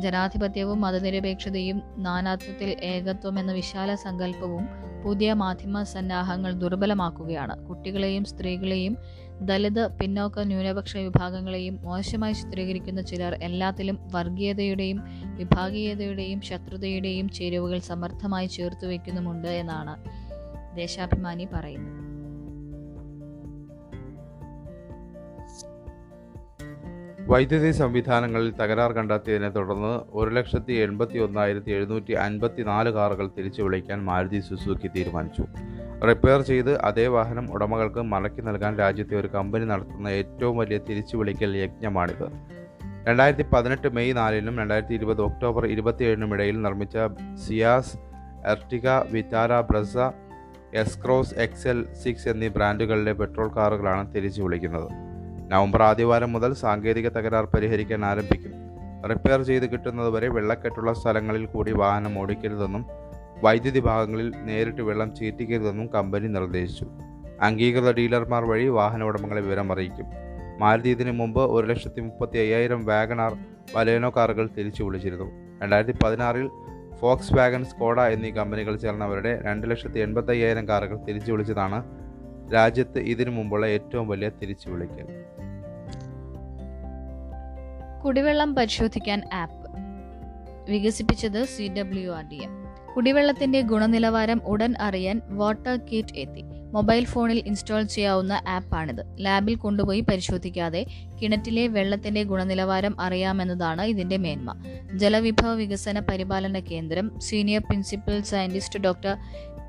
[0.00, 4.68] ജനാധിപത്യവും മതനിരപേക്ഷതയും നാനാത്വത്തിൽ ഏകത്വം എന്ന വിശാല സങ്കല്പവും
[5.04, 7.66] പുതിയ മാധ്യമ സന്നാഹങ്ങൾ ദുർബലമാക്കുകയാണ്.
[7.66, 8.96] കുട്ടികളെയും സ്ത്രീകളെയും
[9.42, 15.02] ദലിത് പിന്നോക്ക ന്യൂനപക്ഷ വിഭാഗങ്ങളെയും മോശമായി ചിത്രീകരിക്കുന്ന ചിലർ എല്ലാത്തിലും വർഗീയതയുടെയും
[15.36, 19.96] വിഭാഗീയതയുടെയും ശത്രുതയുടെയും ചേരുവകൾ സമർത്ഥമായി ചേർത്ത് വയ്ക്കുന്നുമുണ്ട് എന്നാണ്
[20.76, 22.10] ദേശാഭിമാനി പറയുന്നത്.
[27.30, 34.04] വൈദ്യുതി സംവിധാനങ്ങളിൽ തകരാർ കണ്ടെത്തിയതിനെ തുടർന്ന് ഒരു ലക്ഷത്തി എൺപത്തി ഒന്നായിരത്തി എഴുന്നൂറ്റി അൻപത്തി നാല് കാറുകൾ തിരിച്ചു വിളിക്കാൻ
[34.04, 35.42] മാരുതി സുസുക്കി തീരുമാനിച്ചു.
[36.08, 41.56] റിപ്പയർ ചെയ്ത് അതേ വാഹനം ഉടമകൾക്ക് മടക്കി നൽകാൻ രാജ്യത്തെ ഒരു കമ്പനി നടത്തുന്ന ഏറ്റവും വലിയ തിരിച്ചു വിളിക്കൽ
[41.56, 42.26] യജ്ഞമാണിത്.
[43.08, 46.98] രണ്ടായിരത്തി പതിനെട്ട് മെയ് നാലിനും രണ്ടായിരത്തി ഇരുപത് ഒക്ടോബർ ഇരുപത്തിയേഴിനും ഇടയിൽ നിർമ്മിച്ച
[47.46, 47.98] Ciaz
[48.46, 49.96] Ertiga Vitara Brezza
[50.74, 54.88] S Cross XL six എന്നീ ബ്രാൻഡുകളിലെ പെട്രോൾ കാറുകളാണ് തിരിച്ചു വിളിക്കുന്നത്
[55.52, 58.52] നവംബർ ആദ്യവാരം മുതൽ സാങ്കേതിക തകരാർ പരിഹരിക്കാൻ ആരംഭിക്കും.
[59.10, 62.86] റിപ്പയർ ചെയ്ത് കിട്ടുന്നതുവരെ വെള്ളക്കെട്ടുള്ള സ്ഥലങ്ങളിൽ കൂടി വാഹനം ഓടിക്കരുതെന്നും
[63.42, 66.86] വൈദ്യുതി ഭാഗങ്ങളിൽ നേരിട്ട് വെള്ളം ചീറ്റിക്കരുതെന്നും കമ്പനി നിർദ്ദേശിച്ചു.
[67.40, 70.06] അംഗീകൃത ഡീലർമാർ വഴി വാഹന ഉടമകളെ വിവരം അറിയിക്കും.
[70.58, 73.36] മാരുതി ഇതിനു മുമ്പ് ഒരു ലക്ഷത്തി മുപ്പത്തി അയ്യായിരം വാഗണാർ
[73.74, 75.60] വലേനോ കാറുകൾ തിരിച്ചു വിളിച്ചിരുന്നു.
[75.62, 76.50] രണ്ടായിരത്തി പതിനാറിൽ
[76.98, 81.84] ഫോക്സ് വാഗൺ സ്കോഡ എന്നീ കമ്പനികൾ ചേർന്നവരുടെ രണ്ട് ലക്ഷത്തി എൺപത്തയ്യായിരം കാറുകൾ തിരിച്ചു വിളിച്ചതാണ്
[82.54, 85.06] രാജ്യത്ത് ഇതിനു മുമ്പുള്ള ഏറ്റവും വലിയ തിരിച്ചു വിളിക്കൽ.
[88.04, 89.70] കുടിവെള്ളം പരിശോധിക്കാൻ ആപ്പ്.
[90.70, 92.69] വികസിപ്പിച്ചത് C W R D M.
[92.96, 96.42] കുടിവെള്ളത്തിന്റെ ഗുണനിലവാരം ഉടൻ അറിയാൻ വാട്ടർ കിറ്റ് എത്തി.
[96.72, 99.16] മൊബൈൽ ഫോണിൽ ഇൻസ്റ്റാൾ ചെയ്യാവുന്ന ആപ്പാണിത്.
[99.20, 100.86] ലാബിൽ കൊണ്ടുപോയി പരിശോധിക്കാതെ
[101.22, 104.62] കിണറ്റിലെ വെള്ളത്തിന്റെ ഗുണനിലവാരം അറിയാമെന്നതാണ് ഇതിന്റെ മേന്മ.
[104.96, 109.16] ജലവിഭവ വികസന പരിപാലന കേന്ദ്രം senior principal scientist doctor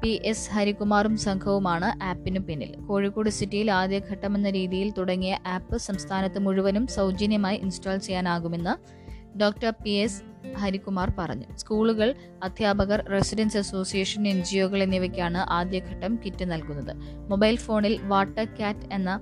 [0.02, 2.76] P S ഹരികുമാറും സംഘവുമാണ് ആപ്പിനു പിന്നിൽ.
[2.76, 9.02] കോഴിക്കോട് സിറ്റിയിൽ ആദ്യഘട്ടമെന്ന രീതിയിൽ തുടങ്ങിയ ആപ്പ് സംസ്ഥാനത്ത് മുഴുവനും സൗജന്യമായി ഇൻസ്റ്റാൾ ചെയ്യാനാകുമെന്ന്
[9.40, 11.58] ഡോക്ടർ പി എസ് ഹരികുമാർ പറഞ്ഞു.
[11.58, 16.96] സ്കൂളുകൾ അധ്യാപകർ റെസിഡൻസ് അസോസിയേഷൻ എൻ ജി ഒകൾ എന്നിവയ്ക്കാണ് ആദ്യഘട്ടം കിറ്റ് നൽകുന്നത്.
[17.30, 19.22] മൊബൈൽ ഫോണിൽ വാട്ടർ കാറ്റ് എന്ന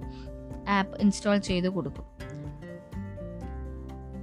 [0.70, 2.20] ആപ്പ് ഇൻസ്റ്റാൾ ചെയ്തു കൊടുക്കും.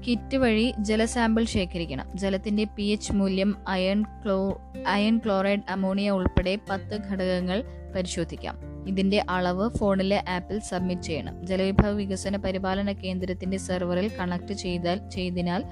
[0.09, 2.07] കിറ്റ് വഴി ജല സാമ്പിൾ ശേഖരിക്കണം.
[2.15, 7.65] ജലത്തിന്റെ പി എച്ച് മൂല്യം അയൺ ക്ലോ അയൺ ക്ലോറൈഡ് അമോണിയ ഉൾപ്പെടെ പത്ത് ഘടകങ്ങൾ
[7.97, 8.59] പരിശോധിക്കാം.
[8.89, 11.47] ഇതിന്റെ അളവ് ഫോണിലെ ആപ്പിൽ സബ്മിറ്റ് ചെയ്യണം.
[11.47, 15.65] ജലവിഭവ വികസന പരിപാലന കേന്ദ്രത്തിന്റെ സെർവറിൽ കണക്ട് ചെയ്താൽ ചെയ്തതിനാൽ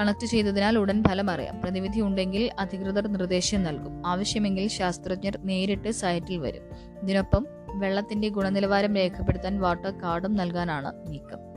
[0.00, 1.60] കണക്ട് ചെയ്തതിനാൽ ഉടൻ ഫലം അറിയാം.
[1.60, 4.06] പ്രതിവിധി ഉണ്ടെങ്കിൽ അധികൃതർ നിർദ്ദേശം നൽകും.
[4.06, 6.62] ആവശ്യമെങ്കിൽ ശാസ്ത്രജ്ഞർ നേരിട്ട് സൈറ്റിൽ വരും.
[7.02, 11.50] ഇതിനൊപ്പം വെള്ളത്തിന്റെ ഗുണനിലവാരം രേഖപ്പെടുത്താൻ വാട്ടർ കാർഡും നൽകാനാണ് നീക്കം.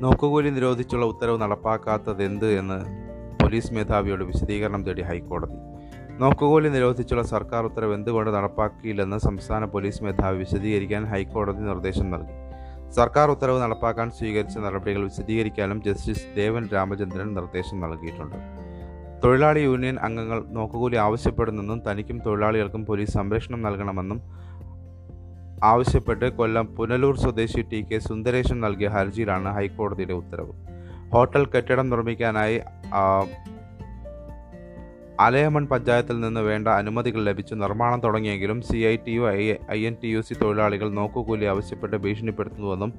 [0.00, 3.08] നോക്കുകൂലി നിരോധിച്ചുള്ള ഉത്തരവ് നടപ്പാക്കാത്തത് എന്ത് എന്ന്
[3.44, 5.56] പോലീസ് മേധാവിയോട് വിശദീകരണം തേടി ഹൈക്കോടതി.
[6.18, 12.47] നോക്കുകൂലി നിരോധിച്ചുള്ള സർക്കാർ ഉത്തരവ് എന്തുകൊണ്ട് നടപ്പാക്കിയില്ലെന്ന് സംസ്ഥാന പോലീസ് മേധാവി വിശദീകരിക്കാൻ ഹൈക്കോടതി നിർദ്ദേശം നൽകി.
[12.90, 18.36] സർക്കാർ ഉത്തരവ് നടപ്പാക്കാൻ സ്വീകരിച്ച നടപടികൾ വിശദീകരിക്കാനും ജസ്റ്റിസ് ദേവൻ രാമചന്ദ്രൻ നിർദ്ദേശം നൽകിയിട്ടുണ്ട്.
[19.24, 24.22] തൊഴിലാളി യൂണിയൻ അംഗങ്ങൾ നോക്കുകൂലി ആവശ്യപ്പെടുന്നെന്നും തനിക്കും തൊഴിലാളികൾക്കും പോലീസ് സംരക്ഷണം നൽകണമെന്നും
[25.64, 30.52] ആവശ്യപ്പെട്ട് കൊല്ലം പുനലൂർ സ്വദേശി ടി കെ സുന്ദരേശൻ നൽകിയ ഹർജിയിലാണ് ഹൈക്കോടതിയുടെ ഉത്തരവ്.
[31.12, 32.60] ഹോട്ടൽ കെട്ടിടം നിർമ്മിക്കാനായി
[35.20, 37.54] അലയമൺ പഞ്ചായത്തിൽ നിന്ന് വേണ്ട അനുമതികൾ ലഭിച്ച്.
[37.54, 39.30] നിർമ്മാണം തുടങ്ങിയെങ്കിലും C I T U
[39.70, 42.92] I N T U C തൊഴിലാളികൾ നോക്കുകൂലി ആവശ്യപ്പെട്ട് ഭീഷണിപ്പെടുത്തുന്നുവെന്നും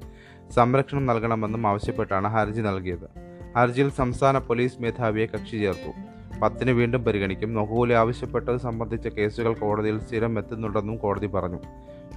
[0.50, 3.08] സംരക്ഷണം നൽകണമെന്നും ആവശ്യപ്പെട്ടാണ് ഹർജി നൽകിയത്.
[3.56, 5.92] ഹർജിയിൽ സംസ്ഥാന പോലീസ് മേധാവിയെ കക്ഷി ചേർത്തു.
[6.40, 7.54] പത്തിന് വീണ്ടും പരിഗണിക്കും.
[7.54, 11.58] നോക്കുകൂലി ആവശ്യപ്പെട്ടത് സംബന്ധിച്ച കേസുകൾ കോടതിയിൽ സ്ഥിരം എത്തുന്നുണ്ടെന്നും കോടതി പറഞ്ഞു.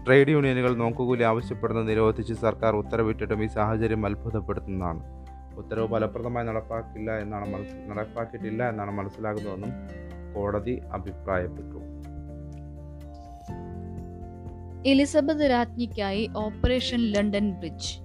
[0.05, 5.22] ട്രേഡ് യൂണിയനുകൾ നോക്കുകൂലി ആവശ്യപ്പെടുന്നത് നിരോധിച്ച് സർക്കാർ ഉത്തരവിട്ടിട്ടും ഈ സാഹചര്യം അത്ഭുതപ്പെടുത്തുന്നതാണ്.
[5.57, 9.69] ഉത്തരവ് ഫലപ്രദമായി നടപ്പാക്കില്ല എന്നാണ് മനസ് നടപ്പാക്കിയിട്ടില്ല എന്നാണ് മനസ്സിലാകുന്നതെന്നും
[10.33, 11.79] കോടതി അഭിപ്രായപ്പെട്ടു.
[14.85, 17.99] എലിസബത്ത് രാജ്ഞിക്കായി ഓപ്പറേഷൻ ലണ്ടൻ ബ്രിഡ്ജ്.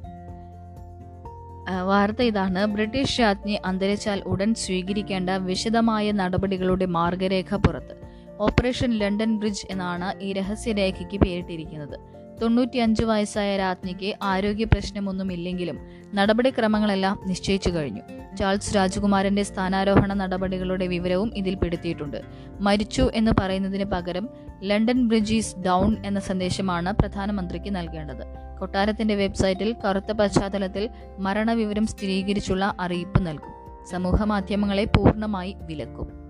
[1.87, 2.67] വാർത്ത ഇതാണ്.
[2.67, 7.97] ബ്രിട്ടീഷ് രാജ്ഞി അന്തരിച്ചാൽ ഉടൻ സ്വീകരിക്കേണ്ട വിശദമായ നടപടികളുടെ മാർഗരേഖ പുറത്ത്.
[8.41, 12.01] ഓപ്പറേഷൻ ലണ്ടൻ ബ്രിഡ്ജ് എന്നാണ് ഈ രഹസ്യരേഖയ്ക്ക് പേരിട്ടിരിക്കുന്നത്.
[12.43, 15.79] തൊണ്ണൂറ്റിയഞ്ച് വയസ്സായ രാജ്ഞിക്ക് ആരോഗ്യ പ്രശ്നമൊന്നുമില്ലെങ്കിലും
[16.15, 18.01] നടപടിക്രമങ്ങളെല്ലാം നിശ്ചയിച്ചു കഴിഞ്ഞു.
[18.37, 22.23] ചാൾസ് രാജകുമാരന്റെ സ്ഥാനാരോഹണ നടപടികളുടെ വിവരവും ഇതിൽ പെടുത്തിയിട്ടുണ്ട്.
[22.61, 24.29] മരിച്ചു എന്ന് പറയുന്നതിന് പകരം
[24.63, 28.59] ലണ്ടൻ ബ്രിഡ്ജ് ഈസ് ഡൗൺ എന്ന സന്ദേശമാണ് പ്രധാനമന്ത്രിക്ക് നൽകേണ്ടത്.
[28.61, 33.85] കൊട്ടാരത്തിന്റെ വെബ്സൈറ്റിൽ കറുത്ത പശ്ചാത്തലത്തിൽ മരണവിവരം സ്ഥിരീകരിച്ചുള്ള അറിയിപ്പ് നൽകും.
[33.91, 36.28] സമൂഹ മാധ്യമങ്ങളെ പൂർണമായി വിലക്കും.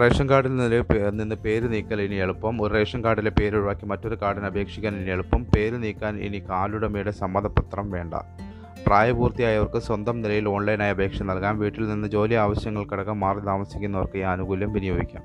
[0.00, 2.62] റേഷൻ കാർഡിൽ നിന്ന് നിന്ന് പേര് നീക്കൽ ഇനി എളുപ്പം.
[2.62, 5.46] ഒരു റേഷൻ കാർഡിലെ പേര് ഒഴിവാക്കി മറ്റൊരു കാർഡിന് അപേക്ഷിക്കാൻ ഇനി എളുപ്പം.
[5.56, 8.14] പേര് നീക്കാൻ ഇനി കാർഡുടമയുടെ സമ്മതപത്രം വേണ്ട.
[8.86, 11.58] പ്രായപൂർത്തിയായവർക്ക് സ്വന്തം നിലയിൽ ഓൺലൈനായി അപേക്ഷ നൽകാം.
[11.58, 15.22] വീട്ടിൽ നിന്ന് ജോലി ആവശ്യങ്ങൾക്കടക്കം മാറി താമസിക്കുന്നവർക്ക് ഈ ആനുകൂല്യം വിനിയോഗിക്കാം.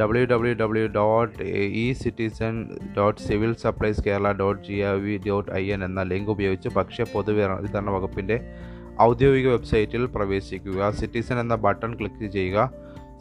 [0.00, 5.52] W W W dot E citizen dot civil supplies Kerala dot G I V dot
[5.52, 8.54] I N എന്ന ലിങ്ക് ഉപയോഗിച്ച് ഭക്ഷ്യ പൊതുവിതരണ വകുപ്പിന്റെ
[9.00, 12.70] ഔദ്യോഗിക വെബ്സൈറ്റിൽ പ്രവേശിക്കുക സിറ്റിസൺ എന്ന ബട്ടൺ ക്ലിക്ക് ചെയ്യുക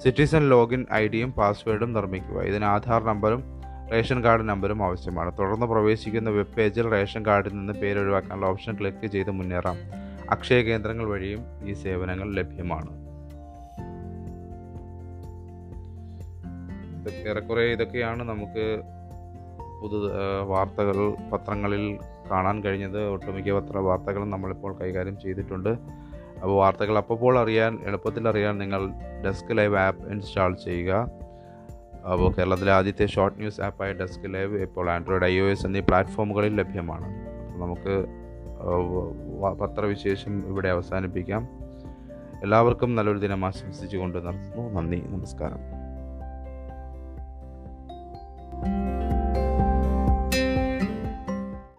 [0.03, 2.41] സിറ്റിസൺ ലോഗിൻ ഐ ഡിയും പാസ്വേഡും നിർമ്മിക്കുക.
[2.41, 3.43] ഇതിന് ആധാർ നമ്പറും
[3.91, 5.37] റേഷൻ കാർഡ് നമ്പറും ആവശ്യമാണ്.
[5.39, 9.75] തുടർന്ന് പ്രവേശിക്കുന്ന വെബ് പേജിൽ റേഷൻ കാർഡിൽ നിന്ന് പേര് ഒഴിവാക്കാനുള്ള ഓപ്ഷൻ ക്ലിക്ക് ചെയ്ത് മുന്നേറാം.
[10.29, 11.39] അക്ഷയ കേന്ദ്രങ്ങൾ വഴിയും
[11.69, 12.91] ഈ സേവനങ്ങൾ ലഭ്യമാണ്.
[17.29, 18.81] ഏറെക്കുറെ ഇതൊക്കെയാണ് നമുക്ക്
[19.81, 20.09] പുതു
[20.47, 20.97] വാർത്തകൾ
[21.31, 21.99] പത്രങ്ങളിൽ
[22.31, 25.71] കാണാൻ കഴിഞ്ഞത് ഒട്ടുമിക്ക പത്ര വാർത്തകളും നമ്മളിപ്പോൾ കൈകാര്യം ചെയ്തിട്ടുണ്ട്.
[26.41, 28.81] അപ്പോൾ വാർത്തകൾ അപ്പോൾ അറിയാൻ എളുപ്പത്തിൽ അറിയാൻ നിങ്ങൾ
[29.25, 30.91] ഡെസ്ക് ലൈവ് ആപ്പ് ഇൻസ്റ്റാൾ ചെയ്യുക.
[32.11, 36.55] അപ്പോൾ കേരളത്തിലെ ആദ്യത്തെ ഷോർട്ട് ന്യൂസ് ആപ്പായ ഡെസ്ക് ലൈവ് ഇപ്പോൾ ആൻഡ്രോയിഡ് ഐ ഒ എസ് എന്നീ പ്ലാറ്റ്ഫോമുകളിൽ
[36.59, 37.09] ലഭ്യമാണ്.
[37.45, 37.95] അപ്പോൾ നമുക്ക്
[39.61, 41.43] പത്രവിശേഷം ഇവിടെ അവസാനിപ്പിക്കാം.
[42.43, 45.61] എല്ലാവർക്കും നല്ലൊരു ദിനം ആശംസിച്ചുകൊണ്ട് നടത്തുന്നു നന്ദി നമസ്കാരം.